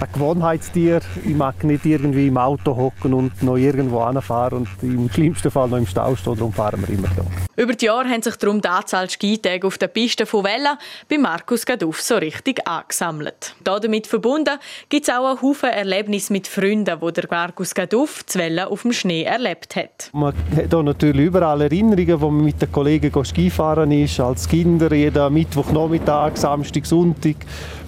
ein 0.00 0.12
Gewohnheitstier. 0.12 1.00
Ich 1.24 1.34
mag 1.34 1.62
nicht 1.64 1.86
irgendwie 1.86 2.26
im 2.26 2.36
Auto 2.36 2.76
hocken 2.76 3.14
und 3.14 3.42
noch 3.42 3.56
irgendwo 3.56 4.06
hinfahren 4.06 4.58
und 4.58 4.68
im 4.82 5.10
schlimmsten 5.10 5.50
Fall 5.50 5.68
noch 5.68 5.78
im 5.78 5.86
Stau 5.86 6.14
stehen, 6.14 6.36
darum 6.36 6.52
fahren 6.52 6.84
wir 6.86 6.94
immer 6.94 7.08
hier. 7.14 7.24
Über 7.56 7.72
die 7.72 7.86
Jahre 7.86 8.08
haben 8.08 8.20
sich 8.20 8.34
darum 8.36 8.60
die 8.60 8.68
Anzahl 8.68 9.08
Skitage 9.08 9.64
auf 9.64 9.78
der 9.78 9.86
Piste 9.86 10.26
von 10.26 10.44
Vella 10.44 10.76
bei 11.08 11.18
Markus 11.18 11.64
Gaduff 11.64 12.02
so 12.02 12.16
richtig 12.16 12.66
angesammelt. 12.66 13.54
Damit 13.62 14.08
verbunden 14.08 14.58
gibt 14.88 15.08
es 15.08 15.14
auch 15.14 15.30
einen 15.30 15.40
Haufen 15.40 15.70
Erlebnisse 15.70 16.32
mit 16.32 16.48
Freunden, 16.48 16.98
die 17.00 17.12
der 17.12 17.28
Markus 17.30 17.74
Gaduff 17.74 18.26
zu 18.26 18.40
Welle 18.40 18.66
auf 18.66 18.82
dem 18.82 18.92
Schnee 18.92 19.22
erlebt 19.22 19.76
hat. 19.76 20.10
Man 20.12 20.34
hat 20.34 20.70
hier 20.70 20.82
natürlich 20.82 21.26
überall 21.26 21.62
Erinnerungen, 21.62 21.93
wo 21.96 22.30
man 22.30 22.44
mit 22.44 22.60
den 22.60 22.70
Kollegen 22.72 23.24
Skifahren 23.24 23.90
ist, 23.92 24.20
als 24.20 24.48
Kinder, 24.48 24.92
jeden 24.92 25.32
Mittwochnachmittag, 25.32 26.36
Samstag, 26.36 26.86
Sonntag 26.86 27.36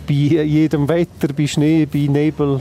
bei 0.06 0.14
jedem 0.14 0.88
Wetter, 0.88 1.32
bei 1.36 1.46
Schnee, 1.46 1.86
bei 1.86 2.06
Nebel 2.08 2.60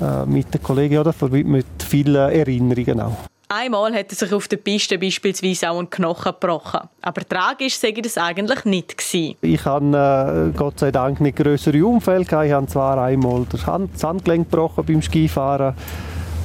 äh, 0.00 0.26
mit 0.26 0.52
den 0.52 0.62
Kollegen, 0.62 0.94
ja, 0.94 1.04
das 1.04 1.20
mit 1.20 1.66
vielen 1.78 2.14
Erinnerungen 2.14 3.00
auch. 3.00 3.16
Einmal 3.48 3.94
hat 3.94 4.10
er 4.10 4.16
sich 4.16 4.32
auf 4.32 4.48
der 4.48 4.56
Piste 4.56 4.98
beispielsweise 4.98 5.70
auch 5.70 5.78
einen 5.78 5.88
Knochen 5.88 6.32
gebrochen. 6.32 6.80
Aber 7.00 7.28
tragisch 7.28 7.78
sei 7.78 7.92
das 7.92 8.18
eigentlich 8.18 8.64
nicht 8.64 8.98
gewesen. 8.98 9.36
Ich 9.40 9.64
habe 9.64 10.52
äh, 10.52 10.58
Gott 10.58 10.80
sei 10.80 10.90
Dank 10.90 11.20
nicht 11.20 11.36
größere 11.36 11.84
Unfälle 11.86 12.22
Ich 12.22 12.32
habe 12.32 12.66
zwar 12.66 13.00
einmal 13.00 13.46
das, 13.48 13.64
Hand, 13.66 13.94
das 13.94 14.02
Handgelenk 14.02 14.50
gebrochen 14.50 14.84
beim 14.84 15.00
Skifahren 15.00 15.74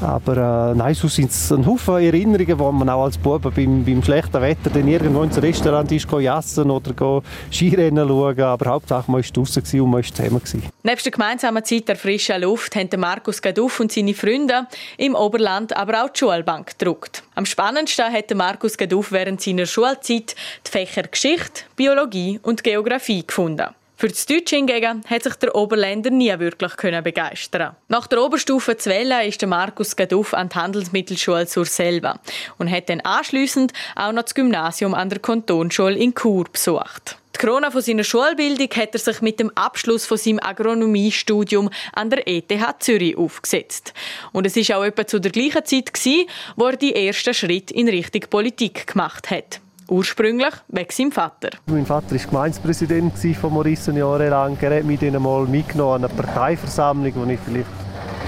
aber 0.01 0.71
äh, 0.71 0.75
nein, 0.75 0.93
so 0.93 1.07
sind 1.07 1.31
es 1.31 1.51
ein 1.51 1.65
Haufen 1.65 2.03
Erinnerungen, 2.03 2.59
wo 2.59 2.71
man 2.71 2.89
auch 2.89 3.05
als 3.05 3.17
Bub 3.17 3.43
beim, 3.55 3.85
beim 3.85 4.03
schlechten 4.03 4.41
Wetter 4.41 4.69
dann 4.69 4.87
irgendwo 4.87 5.23
ins 5.23 5.41
Restaurant 5.41 5.91
ist, 5.91 6.07
jassen 6.11 6.69
oder 6.69 6.93
go 6.93 7.21
Skirennen 7.51 8.07
schauen. 8.07 8.39
Aber 8.39 8.69
Hauptsache, 8.69 9.11
man 9.11 9.23
war 9.23 9.31
draußen 9.31 9.81
und 9.81 9.89
man 9.89 10.03
war 10.03 10.03
zusammen. 10.03 10.41
Neben 10.83 11.03
der 11.03 11.11
gemeinsamen 11.11 11.63
Zeit 11.63 11.87
der 11.87 11.95
frischen 11.95 12.41
Luft 12.41 12.75
haben 12.75 12.89
Markus 12.99 13.41
Gaduff 13.41 13.79
und 13.79 13.91
seine 13.91 14.13
Freunde 14.13 14.67
im 14.97 15.15
Oberland 15.15 15.75
aber 15.75 16.03
auch 16.03 16.09
die 16.09 16.19
Schulbank 16.19 16.77
gedruckt. 16.77 17.23
Am 17.35 17.45
spannendsten 17.45 18.11
hat 18.11 18.33
Markus 18.33 18.77
Gaduff 18.77 19.11
während 19.11 19.41
seiner 19.41 19.65
Schulzeit 19.65 20.35
die 20.65 20.71
Fächer 20.71 21.03
Geschichte, 21.03 21.63
Biologie 21.75 22.39
und 22.43 22.63
Geografie 22.63 23.25
gefunden. 23.25 23.67
Für 24.01 24.07
das 24.07 24.25
Deutsche 24.25 24.55
hingegen 24.55 25.03
hat 25.07 25.21
sich 25.21 25.35
der 25.35 25.53
Oberländer 25.53 26.09
nie 26.09 26.33
wirklich 26.39 26.71
begeistern 27.03 27.75
Nach 27.87 28.07
der 28.07 28.23
Oberstufe 28.23 28.75
Zwelle 28.75 29.27
ist 29.27 29.41
der 29.41 29.47
Markus 29.47 29.95
Gaduff 29.95 30.33
an 30.33 30.49
die 30.49 30.55
Handelsmittelschule 30.55 31.45
zur 31.45 31.65
Selva 31.65 32.19
und 32.57 32.71
hat 32.71 32.89
dann 32.89 33.01
anschliessend 33.01 33.73
auch 33.95 34.11
noch 34.11 34.23
das 34.23 34.33
Gymnasium 34.33 34.95
an 34.95 35.09
der 35.09 35.19
Kantonsschule 35.19 35.99
in 35.99 36.15
Chur 36.15 36.45
besucht. 36.51 37.17
Die 37.35 37.45
Krone 37.45 37.69
von 37.69 37.83
seiner 37.83 38.03
Schulbildung 38.03 38.69
hat 38.75 38.93
er 38.93 38.99
sich 38.99 39.21
mit 39.21 39.39
dem 39.39 39.51
Abschluss 39.53 40.07
von 40.07 40.17
seinem 40.17 40.39
Agronomiestudium 40.39 41.69
an 41.93 42.09
der 42.09 42.27
ETH 42.27 42.51
Zürich 42.79 43.15
aufgesetzt. 43.15 43.93
Und 44.31 44.47
es 44.47 44.57
ist 44.57 44.73
auch 44.73 44.83
etwa 44.83 45.05
zu 45.05 45.19
der 45.19 45.31
gleichen 45.31 45.63
Zeit 45.63 45.93
gewesen, 45.93 46.25
wo 46.55 46.65
er 46.65 46.75
die 46.75 46.95
ersten 46.95 47.35
Schritte 47.35 47.75
in 47.75 47.87
Richtung 47.87 48.21
Politik 48.31 48.87
gemacht 48.87 49.29
hat. 49.29 49.61
Ursprünglich 49.91 50.53
wegen 50.69 50.89
seinem 50.89 51.11
Vater. 51.11 51.49
Mein 51.65 51.85
Vater 51.85 52.11
war 52.11 52.17
Gemeindepräsident 52.17 53.13
von 53.35 53.51
Morissen 53.51 53.97
jahrelang. 53.97 54.57
Er 54.61 54.77
hat 54.77 54.85
mich 54.85 55.01
dann 55.01 55.17
einmal 55.17 55.45
mitgenommen 55.45 56.05
an 56.05 56.05
eine 56.05 56.21
Parteiversammlung, 56.21 57.11
wo 57.13 57.29
ich 57.29 57.39
vielleicht 57.41 57.67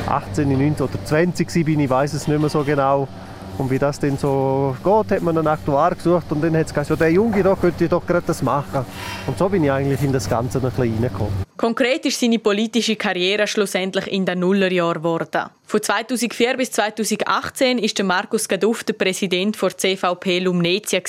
18, 0.06 0.50
19 0.50 0.86
oder 0.86 1.06
20 1.06 1.48
war, 1.48 1.82
ich 1.82 1.90
weiß 1.90 2.14
es 2.16 2.28
nicht 2.28 2.38
mehr 2.38 2.50
so 2.50 2.66
genau. 2.66 3.08
Und 3.58 3.70
wie 3.70 3.80
das 3.80 4.00
dann 4.00 4.18
so 4.18 4.76
geht, 4.84 5.18
hat 5.18 5.22
man 5.22 5.38
einen 5.38 5.48
Aktuar 5.48 5.96
gesucht 5.96 6.26
und 6.32 6.44
dann 6.44 6.56
hat 6.58 6.66
es 6.66 6.74
gesagt, 6.74 6.90
ja, 6.90 6.96
der 6.96 7.12
Junge 7.12 7.44
da 7.44 7.56
könnte 7.56 7.88
doch 7.88 8.06
gerade 8.06 8.26
das 8.26 8.42
machen. 8.42 8.86
Und 9.28 9.38
so 9.38 9.48
bin 9.50 9.64
ich 9.64 9.72
eigentlich 9.72 10.02
in 10.02 10.12
das 10.12 10.30
Ganze 10.30 10.58
ein 10.58 10.64
bisschen 10.64 10.94
reingekommen. 10.96 11.34
Konkret 11.56 12.06
ist 12.06 12.20
seine 12.20 12.40
politische 12.40 12.96
Karriere 12.96 13.48
schlussendlich 13.48 14.08
in 14.08 14.26
den 14.26 14.40
Nullerjahren 14.40 15.02
geworden. 15.02 15.50
Von 15.66 15.82
2004 15.82 16.58
bis 16.58 16.72
2018 16.72 17.78
ist 17.78 17.98
der 17.98 18.06
Markus 18.06 18.48
Gaduff 18.48 18.84
der 18.84 18.94
Präsident 18.94 19.62
der 19.62 19.78
CVP 19.78 20.40
Lumnezia 20.40 21.02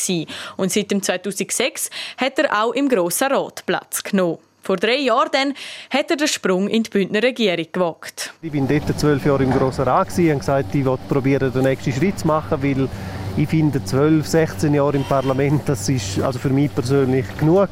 und 0.56 0.70
seit 0.70 0.90
2006 0.90 1.90
hat 2.18 2.38
er 2.38 2.62
auch 2.62 2.72
im 2.72 2.88
Grossen 2.88 3.32
Rat 3.32 3.64
Platz 3.66 4.02
genommen. 4.02 4.38
Vor 4.64 4.76
drei 4.76 4.96
Jahren 4.96 5.28
dann 5.30 5.54
hat 5.90 6.10
er 6.10 6.16
den 6.16 6.26
Sprung 6.26 6.68
in 6.68 6.84
die 6.84 6.90
Bündner 6.90 7.22
Regierung 7.22 7.66
gewagt. 7.70 8.32
Ich 8.40 8.52
war 8.52 8.66
dort 8.66 8.98
zwölf 8.98 9.26
Jahre 9.26 9.42
im 9.42 9.50
Grossen 9.50 9.84
Rat 9.84 10.08
und 10.16 10.28
habe 10.28 10.38
gesagt, 10.38 10.74
ich 10.74 10.84
will 10.86 10.98
probieren, 11.06 11.52
den 11.52 11.62
nächsten 11.64 11.92
Schritt 11.92 12.18
zu 12.18 12.26
machen, 12.26 12.62
weil 12.62 12.88
ich 13.36 13.48
finde, 13.48 13.84
12, 13.84 14.26
16 14.26 14.72
Jahre 14.72 14.96
im 14.96 15.04
Parlament, 15.04 15.62
das 15.66 15.88
ist 15.90 16.18
also 16.20 16.38
für 16.38 16.48
mich 16.48 16.74
persönlich 16.74 17.26
genug. 17.38 17.68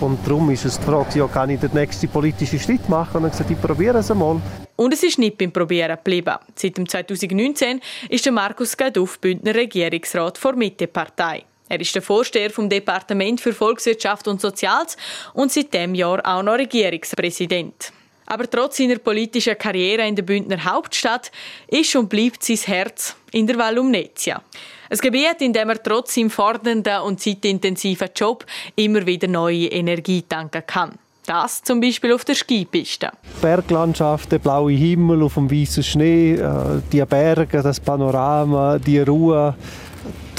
Und 0.00 0.26
darum 0.26 0.48
ist 0.50 0.64
es 0.64 0.78
die 0.78 0.84
Frage, 0.86 1.18
ja, 1.18 1.26
kann 1.26 1.50
ich 1.50 1.60
den 1.60 1.72
nächsten 1.74 2.08
politischen 2.08 2.58
Schritt 2.58 2.88
machen? 2.88 3.18
Und 3.18 3.26
ich 3.26 3.32
gesagt, 3.32 3.50
ich 3.50 3.60
probiere 3.60 3.98
es 3.98 4.10
einmal. 4.10 4.40
Und 4.76 4.94
es 4.94 5.02
ist 5.02 5.18
nicht 5.18 5.36
beim 5.36 5.52
Probieren 5.52 5.96
geblieben. 5.96 6.36
Seit 6.54 6.76
2019 6.76 7.82
ist 8.08 8.24
der 8.24 8.32
Markus 8.32 8.74
Gaduff 8.74 9.18
Bündner 9.18 9.54
Regierungsrat 9.54 10.38
vor 10.38 10.54
Mitte-Partei. 10.54 11.44
Er 11.70 11.80
ist 11.80 11.94
der 11.94 12.02
Vorsteher 12.02 12.50
vom 12.50 12.68
Departement 12.68 13.40
für 13.40 13.52
Volkswirtschaft 13.52 14.26
und 14.26 14.40
Soziales 14.40 14.96
und 15.34 15.52
seit 15.52 15.72
dem 15.72 15.94
Jahr 15.94 16.20
auch 16.26 16.42
noch 16.42 16.54
Regierungspräsident. 16.58 17.92
Aber 18.26 18.50
trotz 18.50 18.78
seiner 18.78 18.98
politischen 18.98 19.56
Karriere 19.56 20.06
in 20.06 20.16
der 20.16 20.24
Bündner 20.24 20.64
Hauptstadt 20.64 21.30
ist 21.68 21.94
und 21.94 22.08
bleibt 22.08 22.42
sein 22.42 22.56
Herz 22.56 23.14
in 23.30 23.46
der 23.46 23.56
Val 23.56 23.78
Umnezia. 23.78 24.42
Ein 24.90 24.98
Gebiet, 24.98 25.40
in 25.40 25.52
dem 25.52 25.70
er 25.70 25.80
trotz 25.80 26.16
seinem 26.16 26.30
fordernden 26.30 27.02
und 27.02 27.20
zeitintensiven 27.20 28.08
Job 28.16 28.44
immer 28.74 29.06
wieder 29.06 29.28
neue 29.28 29.66
Energie 29.68 30.22
tanken 30.22 30.64
kann. 30.66 30.98
Das 31.24 31.62
zum 31.62 31.80
Beispiel 31.80 32.12
auf 32.12 32.24
der 32.24 32.34
Skipiste. 32.34 33.10
Berglandschaft, 33.40 34.32
der 34.32 34.40
blaue 34.40 34.72
Himmel 34.72 35.22
auf 35.22 35.34
dem 35.34 35.48
weißen 35.48 35.84
Schnee, 35.84 36.32
äh, 36.32 36.82
die 36.90 37.04
Berge, 37.04 37.62
das 37.62 37.78
Panorama, 37.78 38.78
die 38.78 38.98
Ruhe 38.98 39.54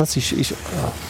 das 0.01 0.17
ist, 0.17 0.31
ist 0.31 0.55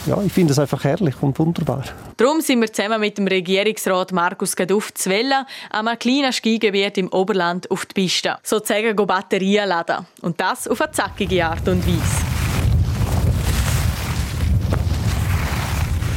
ja, 0.06 0.22
ich 0.22 0.32
finde 0.32 0.52
es 0.52 0.58
einfach 0.58 0.84
herrlich 0.84 1.14
und 1.22 1.38
wunderbar. 1.38 1.84
Darum 2.18 2.42
sind 2.42 2.60
wir 2.60 2.70
zusammen 2.70 3.00
mit 3.00 3.16
dem 3.16 3.26
Regierungsrat 3.26 4.12
Markus 4.12 4.54
Gaduff 4.54 4.92
zu 4.92 5.08
Welle 5.08 5.46
an 5.70 5.88
einem 5.88 5.98
kleinen 5.98 6.30
Skigebiet 6.30 6.98
im 6.98 7.08
Oberland 7.08 7.70
auf 7.70 7.86
die 7.86 7.94
Piste. 7.94 8.36
Sozusagen 8.42 8.94
Batterien 8.94 9.68
laden. 9.68 10.06
Und 10.20 10.38
das 10.38 10.68
auf 10.68 10.80
eine 10.82 10.92
zackige 10.92 11.46
Art 11.46 11.66
und 11.68 11.86
Weise. 11.86 12.51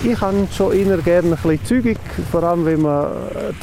Ich 0.07 0.21
habe 0.21 0.47
schon 0.55 0.71
immer 0.73 0.97
gerne 0.97 1.29
ein 1.29 1.35
bisschen 1.35 1.65
zügig, 1.65 1.97
vor 2.31 2.43
allem 2.43 2.63
wenn 2.63 2.83
man 2.83 3.11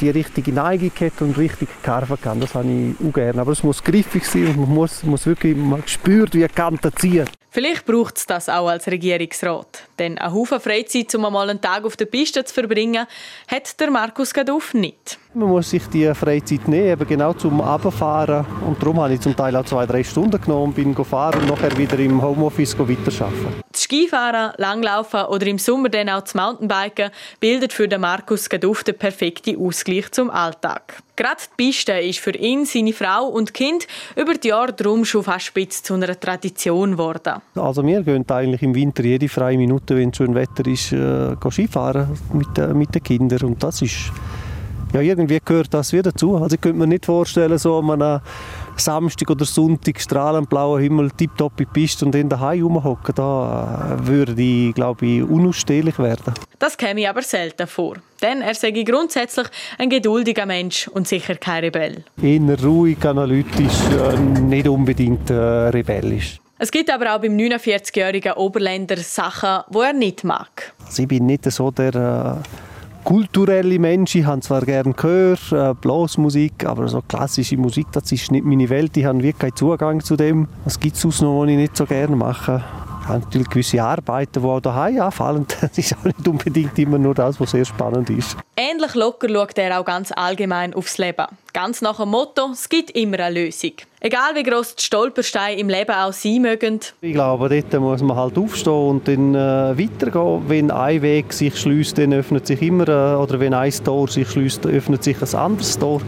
die 0.01 0.09
richtige 0.09 0.51
Neigung 0.51 0.91
hat 0.99 1.21
und 1.21 1.37
richtig 1.37 1.69
karven 1.81 2.19
kann. 2.19 2.41
Das 2.41 2.53
habe 2.53 2.67
ich 2.67 3.07
auch 3.07 3.13
gerne. 3.13 3.39
Aber 3.39 3.53
es 3.53 3.63
muss 3.63 3.81
griffig 3.81 4.25
sein 4.25 4.47
und 4.47 4.57
man 4.57 4.69
muss, 4.69 5.03
muss 5.03 5.25
wirklich, 5.25 5.55
man 5.55 5.87
spürt, 5.87 6.35
wie 6.35 6.43
eine 6.43 6.49
Kante 6.49 6.91
zieht. 6.91 7.29
Vielleicht 7.49 7.85
braucht 7.85 8.17
es 8.17 8.25
das 8.25 8.49
auch 8.49 8.67
als 8.67 8.87
Regierungsrat. 8.87 9.83
Denn 9.97 10.17
ein 10.17 10.33
Haufen 10.33 10.59
Freizeit, 10.59 11.15
um 11.15 11.23
einmal 11.23 11.49
einen 11.49 11.61
Tag 11.61 11.85
auf 11.85 11.95
der 11.95 12.07
Piste 12.07 12.43
zu 12.43 12.53
verbringen, 12.53 13.05
hat 13.47 13.79
der 13.79 13.89
Markus 13.89 14.33
Gaduff 14.33 14.73
nicht. 14.73 15.19
Man 15.35 15.49
muss 15.49 15.71
sich 15.71 15.87
die 15.87 16.13
Freizeit 16.13 16.67
nehmen, 16.67 16.89
eben 16.89 17.07
genau 17.07 17.33
zum 17.33 17.59
Abfahren. 17.59 18.45
Und 18.67 18.79
darum 18.79 19.01
habe 19.01 19.15
ich 19.15 19.19
zum 19.19 19.35
Teil 19.35 19.55
auch 19.55 19.65
zwei, 19.65 19.87
drei 19.87 20.03
Stunden 20.03 20.39
genommen 20.39 20.73
bin 20.73 20.93
gefahren 20.93 21.41
und 21.41 21.49
nachher 21.49 21.75
wieder 21.75 21.97
im 21.97 22.21
Homeoffice 22.21 22.77
weiterarbeiten. 22.77 23.63
Das 23.71 23.81
Skifahren, 23.81 24.51
Langlaufen 24.57 25.23
oder 25.23 25.47
im 25.47 25.57
Sommer 25.57 25.89
dann 25.89 26.09
auch 26.09 26.21
das 26.21 26.35
Mountainbiken 26.35 27.09
bildet 27.39 27.73
für 27.73 27.87
den 27.87 28.01
Markus 28.01 28.47
Gaduff 28.47 28.83
den 28.83 28.95
perfekten 28.95 29.59
Ausgleich 29.59 30.11
zum 30.11 30.29
Alltag. 30.29 31.01
Gerade 31.15 31.41
die 31.41 31.63
Piste 31.63 31.93
ist 31.93 32.19
für 32.19 32.35
ihn, 32.35 32.65
seine 32.65 32.93
Frau 32.93 33.25
und 33.25 33.55
Kind 33.55 33.87
über 34.15 34.35
die 34.35 34.49
Jahre 34.49 34.73
drum 34.73 35.03
schon 35.03 35.23
fast 35.23 35.45
spitz 35.45 35.81
zu 35.81 35.95
einer 35.95 36.19
Tradition 36.19 36.91
geworden. 36.91 37.41
Also 37.55 37.83
wir 37.83 38.03
gehen 38.03 38.29
eigentlich 38.29 38.61
im 38.61 38.75
Winter 38.75 39.03
jede 39.03 39.27
freie 39.27 39.57
Minute, 39.57 39.95
wenn 39.95 40.13
schön 40.13 40.35
Wetter 40.35 40.67
ist, 40.67 40.91
äh, 40.91 41.35
Skifahren 41.49 42.19
mit, 42.33 42.55
äh, 42.59 42.67
mit 42.73 42.93
den 42.93 43.01
Kindern 43.01 43.41
und 43.41 43.63
das 43.63 43.81
ist 43.81 44.11
ja, 44.93 45.01
irgendwie 45.01 45.39
gehört 45.43 45.73
das 45.73 45.91
wieder 45.91 46.11
dazu. 46.11 46.37
Also 46.37 46.55
ich 46.55 46.61
könnte 46.61 46.77
mir 46.77 46.87
nicht 46.87 47.05
vorstellen, 47.05 47.57
so 47.57 47.79
an 47.79 48.01
einem 48.01 48.21
Samstag 48.77 49.29
oder 49.29 49.43
Sonntag 49.43 49.99
strahlend 49.99 50.49
blauer 50.49 50.79
Himmel, 50.79 51.09
tipptopp 51.11 51.59
in 51.59 51.65
die 51.65 51.79
Piste 51.79 52.05
und 52.05 52.15
in 52.15 52.29
daheim 52.29 52.63
rumhocken. 52.63 53.15
Da 53.15 53.97
äh, 53.99 54.07
würde 54.07 54.39
ich, 54.39 54.73
glaube 54.75 55.05
ich, 55.05 55.23
unausstehlich 55.23 55.97
werden. 55.97 56.33
Das 56.59 56.77
käme 56.77 57.01
ich 57.01 57.09
aber 57.09 57.23
selten 57.23 57.65
vor. 57.65 57.95
Denn 58.21 58.41
er 58.41 58.53
sei 58.53 58.71
grundsätzlich 58.71 59.47
ein 59.79 59.89
geduldiger 59.89 60.45
Mensch 60.45 60.87
und 60.87 61.07
sicher 61.07 61.35
kein 61.35 61.63
Rebell. 61.63 62.03
Eher 62.21 62.63
ruhig, 62.63 63.03
analytisch, 63.03 63.73
äh, 63.99 64.19
nicht 64.19 64.67
unbedingt 64.67 65.29
äh, 65.29 65.33
rebellisch. 65.33 66.39
Es 66.59 66.71
gibt 66.71 66.89
aber 66.89 67.15
auch 67.15 67.19
beim 67.19 67.35
49-jährigen 67.35 68.33
Oberländer 68.33 68.97
Sachen, 68.97 69.63
die 69.73 69.79
er 69.79 69.93
nicht 69.93 70.23
mag. 70.23 70.73
Also 70.85 71.01
ich 71.01 71.07
bin 71.09 71.25
nicht 71.25 71.51
so 71.51 71.71
der 71.71 72.43
äh, 72.43 72.72
kulturelle 73.03 73.79
Mensch. 73.79 74.15
Ich 74.15 74.25
habe 74.25 74.41
zwar 74.41 74.61
gerne 74.61 74.93
Gehör, 74.93 75.37
äh, 75.51 75.73
Blasmusik, 75.73 76.65
aber 76.65 76.87
so 76.87 77.01
klassische 77.01 77.57
Musik, 77.57 77.87
das 77.91 78.11
ist 78.11 78.31
nicht 78.31 78.45
meine 78.45 78.69
Welt. 78.69 78.95
Ich 78.97 79.05
habe 79.05 79.17
wirklich 79.17 79.37
keinen 79.37 79.55
Zugang 79.55 80.01
zu 80.01 80.15
dem. 80.15 80.47
Was 80.63 80.79
gibt 80.79 80.95
es 80.95 81.21
noch, 81.21 81.41
was 81.41 81.49
ich 81.49 81.57
nicht 81.57 81.77
so 81.77 81.85
gerne 81.85 82.15
mache? 82.15 82.63
Ich 83.01 83.09
habe 83.09 83.19
natürlich 83.19 83.49
gewisse 83.49 83.83
Arbeiten, 83.83 84.41
die 84.41 84.47
auch 84.47 84.61
daheim 84.61 85.01
anfallen. 85.01 85.45
Das 85.61 85.77
ist 85.77 85.95
auch 85.97 86.05
nicht 86.05 86.27
unbedingt 86.27 86.77
immer 86.79 86.97
nur 86.97 87.13
das, 87.13 87.39
was 87.39 87.51
sehr 87.51 87.65
spannend 87.65 88.09
ist. 88.09 88.37
Ähnlich 88.55 88.93
locker 88.93 89.29
schaut 89.29 89.57
er 89.57 89.79
auch 89.79 89.85
ganz 89.85 90.11
allgemein 90.15 90.75
aufs 90.75 90.99
Leben. 90.99 91.25
Ganz 91.53 91.81
nach 91.81 91.97
dem 91.97 92.09
Motto, 92.09 92.51
es 92.51 92.69
gibt 92.69 92.91
immer 92.91 93.19
eine 93.19 93.45
Lösung. 93.45 93.71
Egal 93.99 94.35
wie 94.35 94.43
gross 94.43 94.75
die 94.75 94.83
Stolpersteine 94.83 95.59
im 95.59 95.69
Leben 95.69 95.91
auch 95.91 96.13
sein 96.13 96.43
mögen. 96.43 96.79
Ich 97.01 97.13
glaube, 97.13 97.49
dort 97.49 97.81
muss 97.81 98.03
man 98.03 98.15
halt 98.15 98.37
aufstehen 98.37 98.89
und 98.89 99.07
dann 99.07 99.33
äh, 99.33 99.37
weitergehen. 99.75 100.43
Wenn 100.47 100.69
ein 100.69 101.01
Weg 101.01 101.33
sich 101.33 101.57
schließt, 101.57 101.97
dann 101.97 102.13
öffnet 102.13 102.45
sich 102.45 102.61
immer, 102.61 102.87
äh, 102.87 103.15
oder 103.15 103.39
wenn 103.39 103.55
ein 103.55 103.73
Tor 103.83 104.07
sich 104.07 104.29
schließt, 104.29 104.67
öffnet 104.67 105.03
sich 105.03 105.19
ein 105.19 105.35
anderes 105.35 105.79
Tor, 105.79 106.01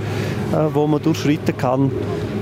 äh, 0.53 0.58
wo 0.71 0.86
man 0.86 1.01
durchschreiten 1.01 1.58
kann. 1.58 1.91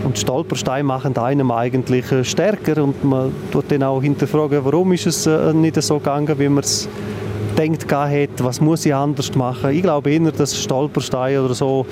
Und 0.04 0.20
Stolpersteine 0.20 0.84
machen 0.84 1.16
einem 1.18 1.50
eigentlich 1.50 2.12
äh, 2.12 2.26
stärker 2.26 2.84
und 2.84 3.06
man 3.06 3.34
tut 3.54 3.72
dann 3.72 3.84
auch 3.84 4.02
hinterfragen, 4.02 4.66
warum 4.66 4.92
ist 4.92 5.06
es 5.06 5.28
äh, 5.28 5.54
nicht 5.54 5.82
so 5.82 6.00
gegangen, 6.00 6.38
wie 6.40 6.50
man 6.50 6.66
es 6.66 6.90
denkt 7.58 7.92
hat, 7.92 8.30
was 8.44 8.62
muss 8.62 8.86
ich 8.86 8.94
anders 8.94 9.36
machen. 9.36 9.72
Ich 9.72 9.82
glaube 9.82 10.12
eher, 10.12 10.32
dass 10.32 10.58
Stolpersteine 10.58 11.42
oder 11.42 11.54
so 11.54 11.86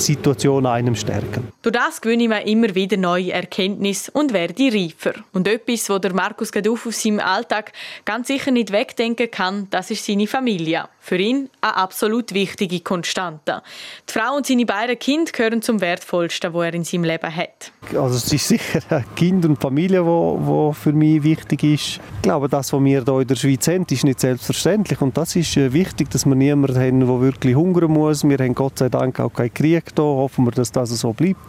Situation 0.00 0.66
einem 0.66 0.94
stärken. 0.94 1.48
Durch 1.62 1.72
das 1.72 2.00
gewinne 2.00 2.28
man 2.28 2.42
immer 2.42 2.74
wieder 2.74 2.96
neue 2.96 3.32
Erkenntnisse 3.32 4.10
und 4.12 4.32
werde 4.32 4.64
reifer. 4.64 5.12
Und 5.32 5.48
etwas, 5.48 5.88
wo 5.90 5.98
der 5.98 6.14
Markus 6.14 6.52
Gaduff 6.52 6.86
aus 6.86 7.02
seinem 7.02 7.20
Alltag 7.20 7.72
ganz 8.04 8.28
sicher 8.28 8.50
nicht 8.50 8.72
wegdenken 8.72 9.30
kann, 9.30 9.66
das 9.70 9.90
ist 9.90 10.04
seine 10.04 10.26
Familie. 10.26 10.84
Für 11.00 11.16
ihn 11.16 11.50
eine 11.60 11.76
absolut 11.76 12.32
wichtige 12.32 12.80
Konstante. 12.80 13.62
Die 14.08 14.12
Frau 14.12 14.36
und 14.36 14.46
seine 14.46 14.64
beiden 14.64 14.98
Kinder 14.98 15.30
gehören 15.30 15.60
zum 15.60 15.82
wertvollsten, 15.82 16.54
wo 16.54 16.62
er 16.62 16.72
in 16.72 16.84
seinem 16.84 17.04
Leben 17.04 17.34
hat. 17.34 17.72
Also 17.94 18.16
es 18.16 18.32
ist 18.32 18.48
sicher 18.48 18.80
ein 18.88 19.04
Kind 19.14 19.44
und 19.44 19.60
Familie, 19.60 20.04
wo, 20.04 20.38
wo 20.40 20.72
für 20.72 20.92
mich 20.92 21.22
wichtig 21.22 21.62
ist. 21.62 22.00
Ich 22.16 22.22
glaube, 22.22 22.48
das, 22.48 22.72
was 22.72 22.82
wir 22.82 23.04
hier 23.04 23.20
in 23.20 23.26
der 23.26 23.36
Schweiz 23.36 23.68
haben, 23.68 23.84
ist 23.90 24.04
nicht 24.04 24.20
selbstverständlich 24.20 25.00
und 25.02 25.16
das 25.16 25.36
ist 25.36 25.56
äh, 25.58 25.74
wichtig, 25.74 26.08
dass 26.10 26.24
wir 26.24 26.34
niemanden 26.34 26.78
haben, 26.78 27.00
der 27.00 27.20
wirklich 27.20 27.54
hungern 27.54 27.92
muss. 27.92 28.24
Wir 28.24 28.38
haben 28.38 28.54
Gott 28.54 28.78
sei 28.78 28.88
Dank 28.88 29.20
auch 29.20 29.32
keinen 29.32 29.52
Krieg 29.52 29.83
da. 29.92 30.02
Hoffen 30.02 30.44
wir, 30.44 30.52
dass 30.52 30.72
das 30.72 30.90
so 30.90 31.12
bleibt. 31.12 31.40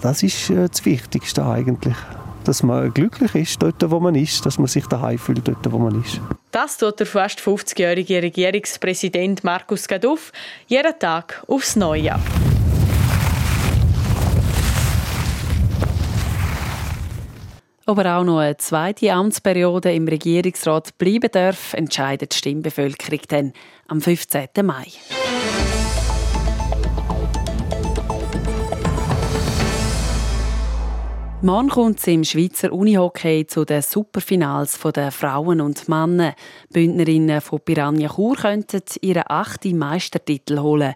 Das 0.00 0.22
ist 0.22 0.50
äh, 0.50 0.68
das 0.68 0.84
Wichtigste 0.84 1.44
eigentlich 1.44 1.96
dass 2.48 2.62
man 2.62 2.92
glücklich 2.94 3.34
ist 3.34 3.62
dort, 3.62 3.90
wo 3.90 4.00
man 4.00 4.14
ist, 4.14 4.46
dass 4.46 4.58
man 4.58 4.68
sich 4.68 4.86
daheim 4.86 5.18
fühlt 5.18 5.46
dort, 5.46 5.70
wo 5.70 5.78
man 5.78 6.02
ist. 6.02 6.18
Das 6.50 6.78
tut 6.78 6.98
der 6.98 7.06
fast 7.06 7.40
50-jährige 7.40 8.22
Regierungspräsident 8.22 9.44
Markus 9.44 9.86
Gaduff 9.86 10.32
jeden 10.66 10.98
Tag 10.98 11.44
aufs 11.46 11.76
Neue. 11.76 12.18
Ob 17.84 17.98
er 17.98 18.18
auch 18.18 18.24
noch 18.24 18.38
eine 18.38 18.56
zweite 18.56 19.12
Amtsperiode 19.12 19.92
im 19.92 20.08
Regierungsrat 20.08 20.96
bleiben 20.96 21.30
darf, 21.30 21.74
entscheidet 21.74 22.32
die 22.32 22.36
Stimmbevölkerung 22.36 23.20
dann 23.28 23.52
am 23.88 24.00
15. 24.00 24.48
Mai. 24.62 24.86
Morgen 31.40 31.68
kommt 31.68 32.00
es 32.00 32.06
im 32.08 32.24
Schweizer 32.24 32.72
Unihockey 32.72 33.46
zu 33.46 33.64
den 33.64 33.80
Superfinals 33.80 34.76
der 34.92 35.12
Frauen 35.12 35.60
und 35.60 35.88
Männer. 35.88 36.34
Bündnerinnen 36.72 37.40
von 37.40 37.60
Piranha 37.60 38.08
Chur 38.12 38.34
könnten 38.34 38.82
ihren 39.02 39.22
achten 39.28 39.78
Meistertitel 39.78 40.58
holen. 40.58 40.94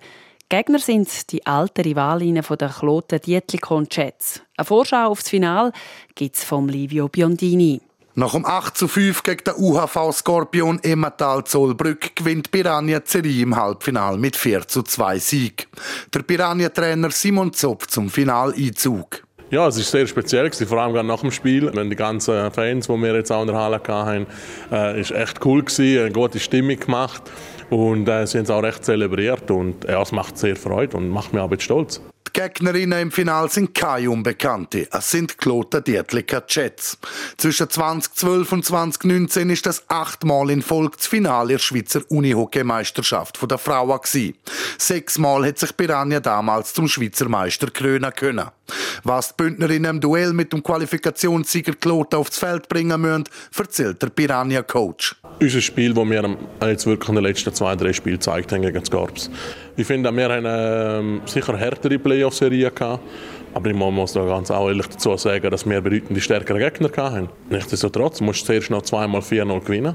Gegner 0.49 0.81
sind 0.81 1.31
die 1.31 1.47
alten 1.47 1.83
Rivalinnen 1.83 2.45
der 2.59 2.69
Kloten 2.71 3.21
Dietlikon 3.21 3.87
Jets. 3.89 4.43
Eine 4.57 4.65
Vorschau 4.65 5.11
aufs 5.11 5.29
Final 5.29 5.73
gibt 6.17 6.35
es 6.35 6.43
vom 6.43 6.69
Livio 6.69 7.07
Biondini. 7.07 7.81
Nach 8.15 8.33
dem 8.33 8.45
8 8.45 8.77
zu 8.77 8.89
5 8.89 9.23
gegen 9.23 9.45
den 9.45 9.55
UHV 9.57 10.13
Skorpion 10.13 10.81
Emmental 10.83 11.45
Zollbrück 11.45 12.17
gewinnt 12.17 12.51
Piranha 12.51 13.01
Serie 13.05 13.45
im 13.45 13.55
Halbfinal 13.55 14.19
mit 14.19 14.35
4 14.35 14.67
zu 14.67 14.83
2 14.83 15.19
Sieg. 15.21 15.69
Der 16.13 16.23
Piranha-Trainer 16.23 17.13
Simon 17.13 17.53
Zopf 17.53 17.87
zum 17.87 18.11
Finaleinzug. 18.11 19.23
Ja, 19.53 19.69
es 19.69 19.77
war 19.77 19.85
sehr 19.85 20.07
speziell, 20.07 20.49
gewesen, 20.49 20.67
vor 20.67 20.79
allem 20.79 21.07
nach 21.07 21.21
dem 21.21 21.31
Spiel. 21.31 21.71
Wenn 21.75 21.91
die 21.91 21.97
ganzen 21.97 22.51
Fans, 22.53 22.87
die 22.87 22.93
wir 22.95 23.15
jetzt 23.15 23.31
auch 23.31 23.43
in 23.43 23.49
der 23.49 23.57
Halle 23.57 23.83
hatten, 23.87 24.27
äh, 24.73 24.99
ist 24.99 25.11
echt 25.11 25.45
cool 25.45 25.63
gewesen, 25.63 26.07
eine 26.07 26.11
gute 26.11 26.41
Stimmung 26.41 26.81
gemacht 26.81 27.23
und 27.69 28.09
äh, 28.09 28.27
sie 28.27 28.39
haben 28.39 28.45
es 28.45 28.51
auch 28.51 28.63
recht 28.63 28.83
zelebriert 28.83 29.51
und 29.51 29.85
ja, 29.85 30.01
es 30.01 30.11
macht 30.11 30.39
sehr 30.39 30.57
Freude 30.57 30.97
und 30.97 31.11
macht 31.11 31.35
mich 31.35 31.43
auch 31.43 31.49
ein 31.49 31.51
bisschen 31.51 31.65
stolz. 31.65 32.12
Die 32.35 32.41
Gegnerinnen 32.41 32.99
im 32.99 33.11
Finale 33.11 33.51
sind 33.51 33.75
keine 33.75 34.11
Unbekannte. 34.11 34.89
Es 34.91 35.11
sind 35.11 35.37
Kloten 35.37 35.85
Dietliker 35.85 36.43
Jets. 36.49 36.97
Zwischen 37.37 37.69
2012 37.69 38.53
und 38.53 38.65
2019 38.65 39.51
ist 39.51 39.67
das 39.67 39.85
achtmal 39.89 40.51
in 40.51 40.63
Folge 40.63 40.97
das 40.97 41.07
Finale 41.07 41.55
der 41.55 41.59
Schweizer 41.59 42.01
Unihockey-Meisterschaft 42.09 43.39
der 43.51 43.59
Frauen 43.59 44.01
gewesen. 44.01 44.35
Sechsmal 44.79 45.47
hat 45.47 45.59
sich 45.59 45.77
Piranha 45.77 46.21
damals 46.21 46.73
zum 46.73 46.89
Schweizer 46.89 47.29
Meister 47.29 47.71
krönen 47.71 48.13
können. 48.15 48.49
Was 49.05 49.29
die 49.29 49.35
Bündnerinnen 49.43 49.97
im 49.97 50.01
Duell 50.01 50.33
mit 50.33 50.55
dem 50.55 50.63
Qualifikationssieger 50.63 51.75
Kloten 51.75 52.19
aufs 52.19 52.39
Feld 52.39 52.69
bringen 52.69 53.01
müssen, 53.01 53.25
erzählt 53.59 54.01
der 54.01 54.09
Piranha-Coach. 54.09 55.17
Unser 55.41 55.61
Spiel, 55.61 55.93
das 55.93 56.05
wir 56.05 56.37
jetzt 56.69 56.87
wirklich 56.87 57.09
in 57.09 57.15
den 57.17 57.25
letzten 57.25 57.53
zwei, 57.53 57.77
drei 57.77 57.93
Spielen 57.93 58.17
gezeigt 58.17 58.53
haben 58.53 58.63
gegen 58.63 58.85
Scorps. 58.85 59.29
Ich 59.77 59.87
finde, 59.87 60.15
wir 60.15 60.29
haben 60.29 60.45
ähm, 60.47 61.23
sicher 61.25 61.57
härtere 61.57 61.99
Playoff-Serie 61.99 62.71
gehabt. 62.71 63.03
Aber 63.55 63.69
ich 63.69 63.77
muss 63.77 64.13
da 64.15 64.25
ganz 64.25 64.51
ehrlich 64.51 64.87
dazu 64.87 65.17
sagen, 65.17 65.51
dass 65.51 65.69
wir 65.69 65.81
bedeutend 65.81 66.21
stärkere 66.23 66.59
Gegner 66.59 66.91
hatten. 66.97 67.29
Nichtsdestotrotz 67.51 68.21
musst 68.21 68.43
du 68.43 68.47
zuerst 68.47 68.71
noch 68.71 68.83
zweimal 68.83 69.21
4-0 69.21 69.61
gewinnen 69.61 69.95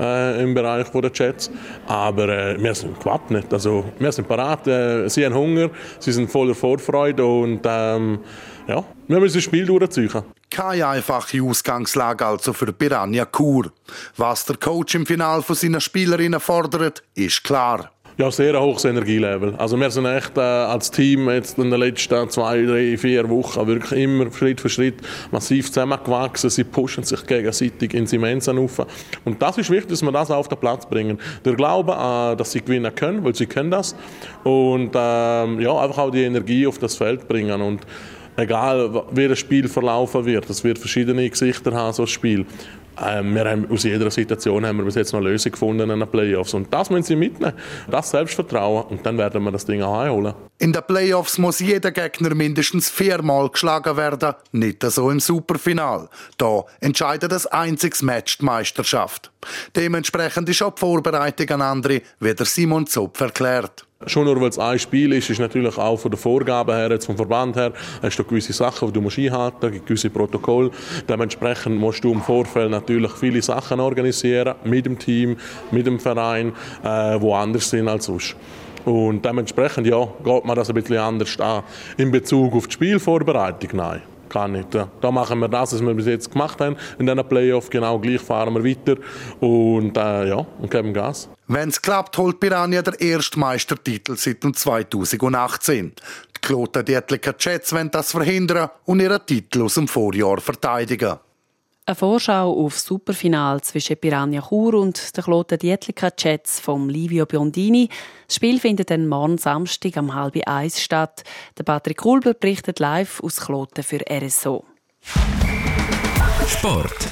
äh, 0.00 0.42
im 0.42 0.54
Bereich 0.54 0.88
der 0.88 1.10
Jets. 1.12 1.50
Aber 1.86 2.28
äh, 2.28 2.62
wir 2.62 2.74
sind 2.74 2.98
gewappnet. 2.98 3.52
Also, 3.52 3.84
wir 3.98 4.10
sind 4.10 4.26
parat. 4.26 4.66
Äh, 4.66 5.08
sie 5.08 5.24
haben 5.24 5.34
Hunger, 5.34 5.70
sie 5.98 6.12
sind 6.12 6.30
voller 6.30 6.54
Vorfreude 6.54 7.24
und 7.24 7.60
ähm, 7.64 8.20
ja, 8.66 8.82
wir 9.06 9.20
müssen 9.20 9.36
das 9.36 9.44
Spiel 9.44 9.66
durchziehen. 9.66 10.10
Keine 10.50 10.86
einfache 10.86 11.42
Ausgangslage 11.42 12.24
also 12.24 12.52
für 12.54 12.72
Piranha 12.72 13.26
Kur. 13.26 13.70
Was 14.16 14.46
der 14.46 14.56
Coach 14.56 14.94
im 14.94 15.04
Finale 15.04 15.42
von 15.42 15.56
seinen 15.56 15.80
Spielerinnen 15.80 16.40
fordert, 16.40 17.02
ist 17.14 17.44
klar. 17.44 17.90
Ja, 18.16 18.30
sehr 18.30 18.60
hohes 18.60 18.84
Energielevel. 18.84 19.56
Also 19.56 19.76
wir 19.76 19.90
sind 19.90 20.06
echt 20.06 20.38
äh, 20.38 20.40
als 20.40 20.88
Team 20.88 21.28
jetzt 21.30 21.58
in 21.58 21.68
den 21.68 21.80
letzten 21.80 22.30
zwei, 22.30 22.62
drei, 22.62 22.96
vier 22.96 23.28
Wochen 23.28 23.66
wirklich 23.66 24.02
immer 24.02 24.30
Schritt 24.30 24.60
für 24.60 24.68
Schritt 24.68 24.94
massiv 25.32 25.66
zusammengewachsen. 25.66 26.48
Sie 26.48 26.62
pushen 26.62 27.02
sich 27.02 27.26
gegenseitig 27.26 27.92
ins 27.92 28.12
Immensen 28.12 28.56
auf. 28.56 28.86
Und 29.24 29.42
das 29.42 29.58
ist 29.58 29.68
wichtig, 29.68 29.88
dass 29.88 30.02
wir 30.02 30.12
das 30.12 30.30
auf 30.30 30.46
den 30.46 30.58
Platz 30.58 30.86
bringen. 30.86 31.18
Der 31.44 31.54
Glaube, 31.54 31.90
äh, 31.90 32.36
dass 32.36 32.52
sie 32.52 32.60
gewinnen 32.60 32.94
können, 32.94 33.24
weil 33.24 33.34
sie 33.34 33.46
können 33.46 33.72
das. 33.72 33.96
Und 34.44 34.92
ähm, 34.94 35.60
ja, 35.60 35.76
einfach 35.76 35.98
auch 35.98 36.10
die 36.10 36.22
Energie 36.22 36.68
auf 36.68 36.78
das 36.78 36.94
Feld 36.94 37.26
bringen. 37.26 37.60
Und 37.60 37.80
egal 38.36 39.06
wie 39.10 39.26
das 39.26 39.40
Spiel 39.40 39.66
verlaufen 39.66 40.24
wird, 40.24 40.48
es 40.48 40.62
wird 40.62 40.78
verschiedene 40.78 41.28
Gesichter 41.28 41.72
haben, 41.72 41.92
so 41.92 42.02
ein 42.04 42.06
Spiel. 42.06 42.46
Ähm, 43.02 43.34
wir 43.34 43.44
haben 43.44 43.70
aus 43.70 43.82
jeder 43.82 44.10
Situation 44.10 44.64
haben 44.64 44.78
wir 44.78 44.84
bis 44.84 44.94
jetzt 44.94 45.12
noch 45.12 45.20
eine 45.20 45.30
Lösung 45.30 45.52
gefunden 45.52 45.90
in 45.90 46.00
den 46.00 46.08
Playoffs. 46.08 46.54
Und 46.54 46.72
das 46.72 46.90
müssen 46.90 47.04
sie 47.04 47.16
mitnehmen. 47.16 47.54
Das 47.90 48.10
Selbstvertrauen. 48.10 48.84
Und 48.84 49.04
dann 49.04 49.18
werden 49.18 49.42
wir 49.42 49.50
das 49.50 49.64
Ding 49.64 49.82
auch 49.82 49.98
einholen. 49.98 50.34
In 50.58 50.72
den 50.72 50.82
Playoffs 50.82 51.38
muss 51.38 51.58
jeder 51.58 51.90
Gegner 51.90 52.34
mindestens 52.34 52.88
viermal 52.88 53.48
geschlagen 53.50 53.96
werden. 53.96 54.34
Nicht 54.52 54.82
so 54.82 55.10
im 55.10 55.20
Superfinal. 55.20 56.08
Da 56.38 56.64
entscheidet 56.80 57.32
das 57.32 57.46
einziges 57.46 58.02
Match 58.02 58.38
die 58.38 58.44
Meisterschaft. 58.44 59.32
Dementsprechend 59.74 60.48
ist 60.48 60.62
auch 60.62 60.74
die 60.74 60.80
Vorbereitung 60.80 61.50
an 61.50 61.62
andere, 61.62 62.02
wie 62.20 62.34
der 62.34 62.46
Simon 62.46 62.86
Zopf 62.86 63.20
erklärt. 63.20 63.86
Schon 64.06 64.24
nur, 64.24 64.40
weil 64.40 64.48
es 64.48 64.58
ein 64.58 64.78
Spiel 64.78 65.12
ist, 65.12 65.30
ist 65.30 65.38
natürlich 65.38 65.76
auch 65.78 65.98
von 65.98 66.10
der 66.10 66.18
Vorgabe 66.18 66.74
her, 66.74 66.90
jetzt 66.90 67.06
vom 67.06 67.16
Verband 67.16 67.56
her, 67.56 67.72
hast 68.02 68.18
du 68.18 68.24
gewisse 68.24 68.52
Sachen, 68.52 68.88
die 68.88 68.94
du 68.94 69.00
musst 69.00 69.18
einhalten 69.18 69.70
musst, 69.70 69.86
gewisse 69.86 70.10
Protokolle. 70.10 70.70
Dementsprechend 71.08 71.78
musst 71.78 72.04
du 72.04 72.12
im 72.12 72.20
Vorfeld 72.20 72.70
natürlich 72.70 73.12
viele 73.12 73.42
Sachen 73.42 73.80
organisieren, 73.80 74.54
mit 74.64 74.86
dem 74.86 74.98
Team, 74.98 75.36
mit 75.70 75.86
dem 75.86 75.98
Verein, 75.98 76.52
äh, 76.82 77.20
wo 77.20 77.34
anders 77.34 77.70
sind 77.70 77.88
als 77.88 78.06
sonst. 78.06 78.36
Und 78.84 79.24
dementsprechend 79.24 79.86
ja, 79.86 80.06
geht 80.24 80.44
man 80.44 80.56
das 80.56 80.68
ein 80.68 80.74
bisschen 80.74 80.98
anders 80.98 81.40
an. 81.40 81.62
In 81.96 82.10
Bezug 82.10 82.54
auf 82.54 82.66
die 82.66 82.74
Spielvorbereitung, 82.74 83.70
nein 83.74 84.02
gar 84.34 84.48
nicht. 84.48 84.68
Da 84.74 85.10
machen 85.10 85.38
wir 85.38 85.48
das, 85.48 85.72
was 85.72 85.80
wir 85.80 85.94
bis 85.94 86.06
jetzt 86.06 86.30
gemacht 86.30 86.60
haben 86.60 86.76
in 86.98 87.06
diesen 87.06 87.26
Playoff. 87.26 87.70
Genau 87.70 87.98
gleich 87.98 88.20
fahren 88.20 88.52
wir 88.54 88.64
weiter 88.64 89.00
und 89.40 89.96
äh, 89.96 90.28
ja, 90.28 90.44
und 90.58 90.70
geben 90.70 90.92
Gas. 90.92 91.28
Wenn 91.46 91.68
es 91.68 91.80
klappt, 91.80 92.18
holt 92.18 92.40
Piranha 92.40 92.82
der 92.82 93.00
erste 93.00 93.38
Meistertitel 93.38 94.16
seit 94.16 94.42
2018. 94.42 95.92
Die 96.36 96.40
Kloten 96.40 96.84
Dietliker 96.84 97.34
Jets 97.38 97.72
wollen 97.72 97.90
das 97.90 98.10
verhindern 98.10 98.70
und 98.84 99.00
ihren 99.00 99.24
Titel 99.24 99.62
aus 99.62 99.74
dem 99.74 99.88
Vorjahr 99.88 100.40
verteidigen. 100.40 101.18
Eine 101.86 101.96
Vorschau 101.96 102.64
auf 102.64 102.78
Superfinal 102.78 103.60
zwischen 103.60 103.98
Piranha 103.98 104.40
Chur 104.48 104.72
und 104.72 105.14
den 105.14 105.22
Kloten 105.22 105.58
Dietlika 105.58 106.10
Jets 106.16 106.58
vom 106.58 106.88
Livio 106.88 107.26
Biondini. 107.26 107.90
Das 108.26 108.36
Spiel 108.36 108.58
findet 108.58 108.88
dann 108.88 109.06
morgen 109.06 109.36
Samstag 109.36 109.98
um 109.98 110.14
halb 110.14 110.34
eins 110.48 110.80
statt. 110.80 111.24
Der 111.58 111.64
Patrick 111.64 111.98
Kulber 111.98 112.32
berichtet 112.32 112.78
live 112.78 113.22
aus 113.22 113.36
Kloten 113.36 113.84
für 113.84 114.00
RSO. 114.10 114.64
Sport. 116.46 117.10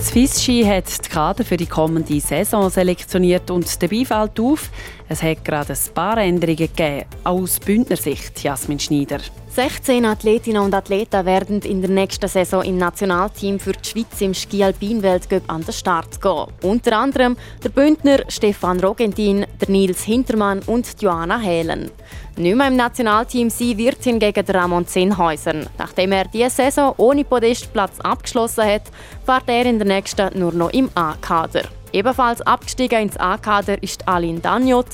Swiss 0.00 0.42
Ski 0.42 0.64
hat 0.64 1.04
die 1.04 1.08
Kader 1.10 1.44
für 1.44 1.58
die 1.58 1.66
kommende 1.66 2.18
Saison 2.20 2.70
selektioniert 2.70 3.50
und 3.50 3.82
dabei 3.82 4.06
fällt 4.06 4.40
auf, 4.40 4.70
es 5.10 5.22
hat 5.22 5.44
gerade 5.44 5.74
ein 5.74 5.94
paar 5.94 6.16
Änderungen 6.16 6.56
gegeben, 6.56 7.04
auch 7.22 7.42
aus 7.42 7.60
Bündnersicht, 7.60 8.42
Jasmin 8.42 8.80
Schneider. 8.80 9.18
16 9.52 10.04
Athletinnen 10.04 10.62
und 10.62 10.74
Athleten 10.74 11.26
werden 11.26 11.60
in 11.62 11.80
der 11.80 11.90
nächsten 11.90 12.28
Saison 12.28 12.62
im 12.62 12.78
Nationalteam 12.78 13.58
für 13.58 13.72
die 13.72 13.88
Schweiz 13.88 14.20
im 14.20 14.32
Ski 14.32 14.62
Alpin 14.62 15.02
Weltcup 15.02 15.42
an 15.48 15.64
den 15.64 15.72
Start 15.72 16.22
gehen. 16.22 16.46
Unter 16.62 16.96
anderem 16.96 17.36
der 17.62 17.70
Bündner 17.70 18.20
Stefan 18.28 18.78
Rogentin, 18.78 19.44
der 19.60 19.68
Nils 19.68 20.04
Hintermann 20.04 20.60
und 20.66 21.02
Joanna 21.02 21.40
Helen. 21.40 21.90
Nicht 22.36 22.54
mehr 22.54 22.68
im 22.68 22.76
Nationalteam 22.76 23.50
sein 23.50 23.76
wird 23.76 24.04
hingegen 24.04 24.46
Ramon 24.46 24.86
Zinhäuser. 24.86 25.66
Nachdem 25.76 26.12
er 26.12 26.26
diese 26.26 26.50
Saison 26.50 26.94
ohne 26.96 27.24
Podestplatz 27.24 27.98
abgeschlossen 27.98 28.64
hat, 28.64 28.82
fährt 29.26 29.48
er 29.48 29.66
in 29.66 29.80
der 29.80 29.88
nächsten 29.88 30.38
nur 30.38 30.52
noch 30.52 30.72
im 30.72 30.88
A-Kader. 30.94 31.64
Ebenfalls 31.92 32.40
abgestiegen 32.42 33.02
ins 33.02 33.16
A-Kader 33.16 33.82
ist 33.82 34.06
Aline 34.06 34.38
Daniot 34.38 34.86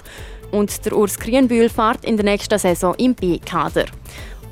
und 0.51 0.85
der 0.87 0.97
Urs 0.97 1.19
Krienbühl 1.19 1.69
fährt 1.69 2.05
in 2.07 2.17
der 2.17 2.25
nächsten 2.25 2.59
Saison 2.59 2.95
im 2.95 3.15
B-Kader. 3.15 3.85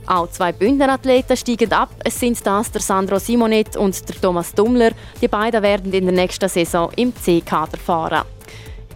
Auch 0.07 0.31
zwei 0.31 0.53
Bündnerathleten 0.53 1.37
steigen 1.37 1.73
ab. 1.73 1.91
Es 2.05 2.21
sind 2.21 2.45
das 2.47 2.71
der 2.71 2.83
Sandro 2.83 3.19
Simonet 3.19 3.77
und 3.77 4.09
der 4.09 4.21
Thomas 4.21 4.53
Dummler. 4.53 4.91
Die 5.21 5.29
beiden 5.29 5.63
werden 5.63 5.93
in 5.93 6.05
der 6.05 6.15
nächsten 6.15 6.49
Saison 6.49 6.91
im 6.97 7.15
C-Kader 7.15 7.79
fahren. 7.79 8.25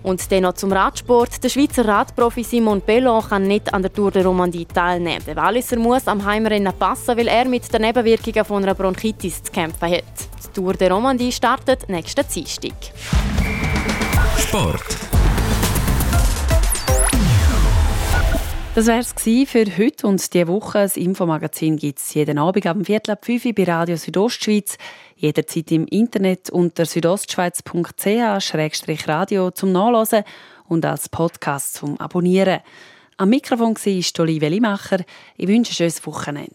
Und 0.02 0.30
dann 0.30 0.42
noch 0.42 0.54
zum 0.54 0.72
Radsport. 0.72 1.42
Der 1.42 1.48
Schweizer 1.48 1.86
Radprofi 1.86 2.44
Simon 2.44 2.80
Bello 2.80 3.20
kann 3.20 3.42
nicht 3.42 3.72
an 3.74 3.82
der 3.82 3.92
Tour 3.92 4.10
de 4.10 4.22
Romandie 4.22 4.66
teilnehmen. 4.66 5.22
Der 5.26 5.36
Walliser 5.36 5.78
muss 5.78 6.06
am 6.06 6.24
Heimrennen 6.24 6.72
passen, 6.78 7.16
weil 7.16 7.28
er 7.28 7.46
mit 7.46 7.72
den 7.72 7.82
Nebenwirkungen 7.82 8.44
von 8.44 8.62
einer 8.62 8.74
Bronchitis 8.74 9.42
zu 9.42 9.52
kämpfen 9.52 9.90
hat. 9.90 10.04
Die 10.44 10.52
Tour 10.54 10.74
de 10.74 10.88
Romandie 10.88 11.32
startet 11.32 11.88
nächsten 11.88 12.24
Dienstag. 12.32 12.72
Sport. 14.38 15.17
Das 18.78 18.86
wäre 18.86 19.00
es 19.00 19.12
für 19.50 19.66
heute 19.76 20.06
und 20.06 20.32
diese 20.32 20.46
Woche. 20.46 20.78
Das 20.78 20.96
Infomagazin 20.96 21.78
gibt 21.78 21.98
es 21.98 22.14
jeden 22.14 22.38
Abend 22.38 22.64
am 22.64 22.84
Viertel 22.84 23.10
ab 23.10 23.24
5 23.24 23.46
Uhr 23.46 23.52
bei 23.52 23.64
Radio 23.64 23.96
Südostschweiz. 23.96 24.78
Jederzeit 25.16 25.72
im 25.72 25.84
Internet 25.88 26.48
unter 26.50 26.86
südostschweiz.ch-radio 26.86 29.50
zum 29.50 29.72
Nachlesen 29.72 30.22
und 30.68 30.84
als 30.84 31.08
Podcast 31.08 31.74
zum 31.74 31.98
Abonnieren. 31.98 32.60
Am 33.16 33.30
Mikrofon 33.30 33.74
war 33.74 34.22
Olivia 34.22 34.48
Limacher. 34.48 34.98
Ich 35.36 35.48
wünsche 35.48 35.72
ein 35.72 35.74
schönes 35.74 36.06
Wochenende. 36.06 36.54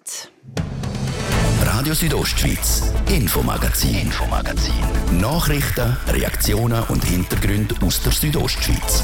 Radio 1.65 1.93
Südostschweiz, 1.93 2.93
Infomagazin, 3.09 3.95
Infomagazin. 3.95 5.19
Nachrichten, 5.19 5.97
Reaktionen 6.07 6.85
und 6.87 7.03
Hintergründe 7.03 7.75
aus 7.85 8.01
der 8.01 8.13
Südostschweiz. 8.13 9.03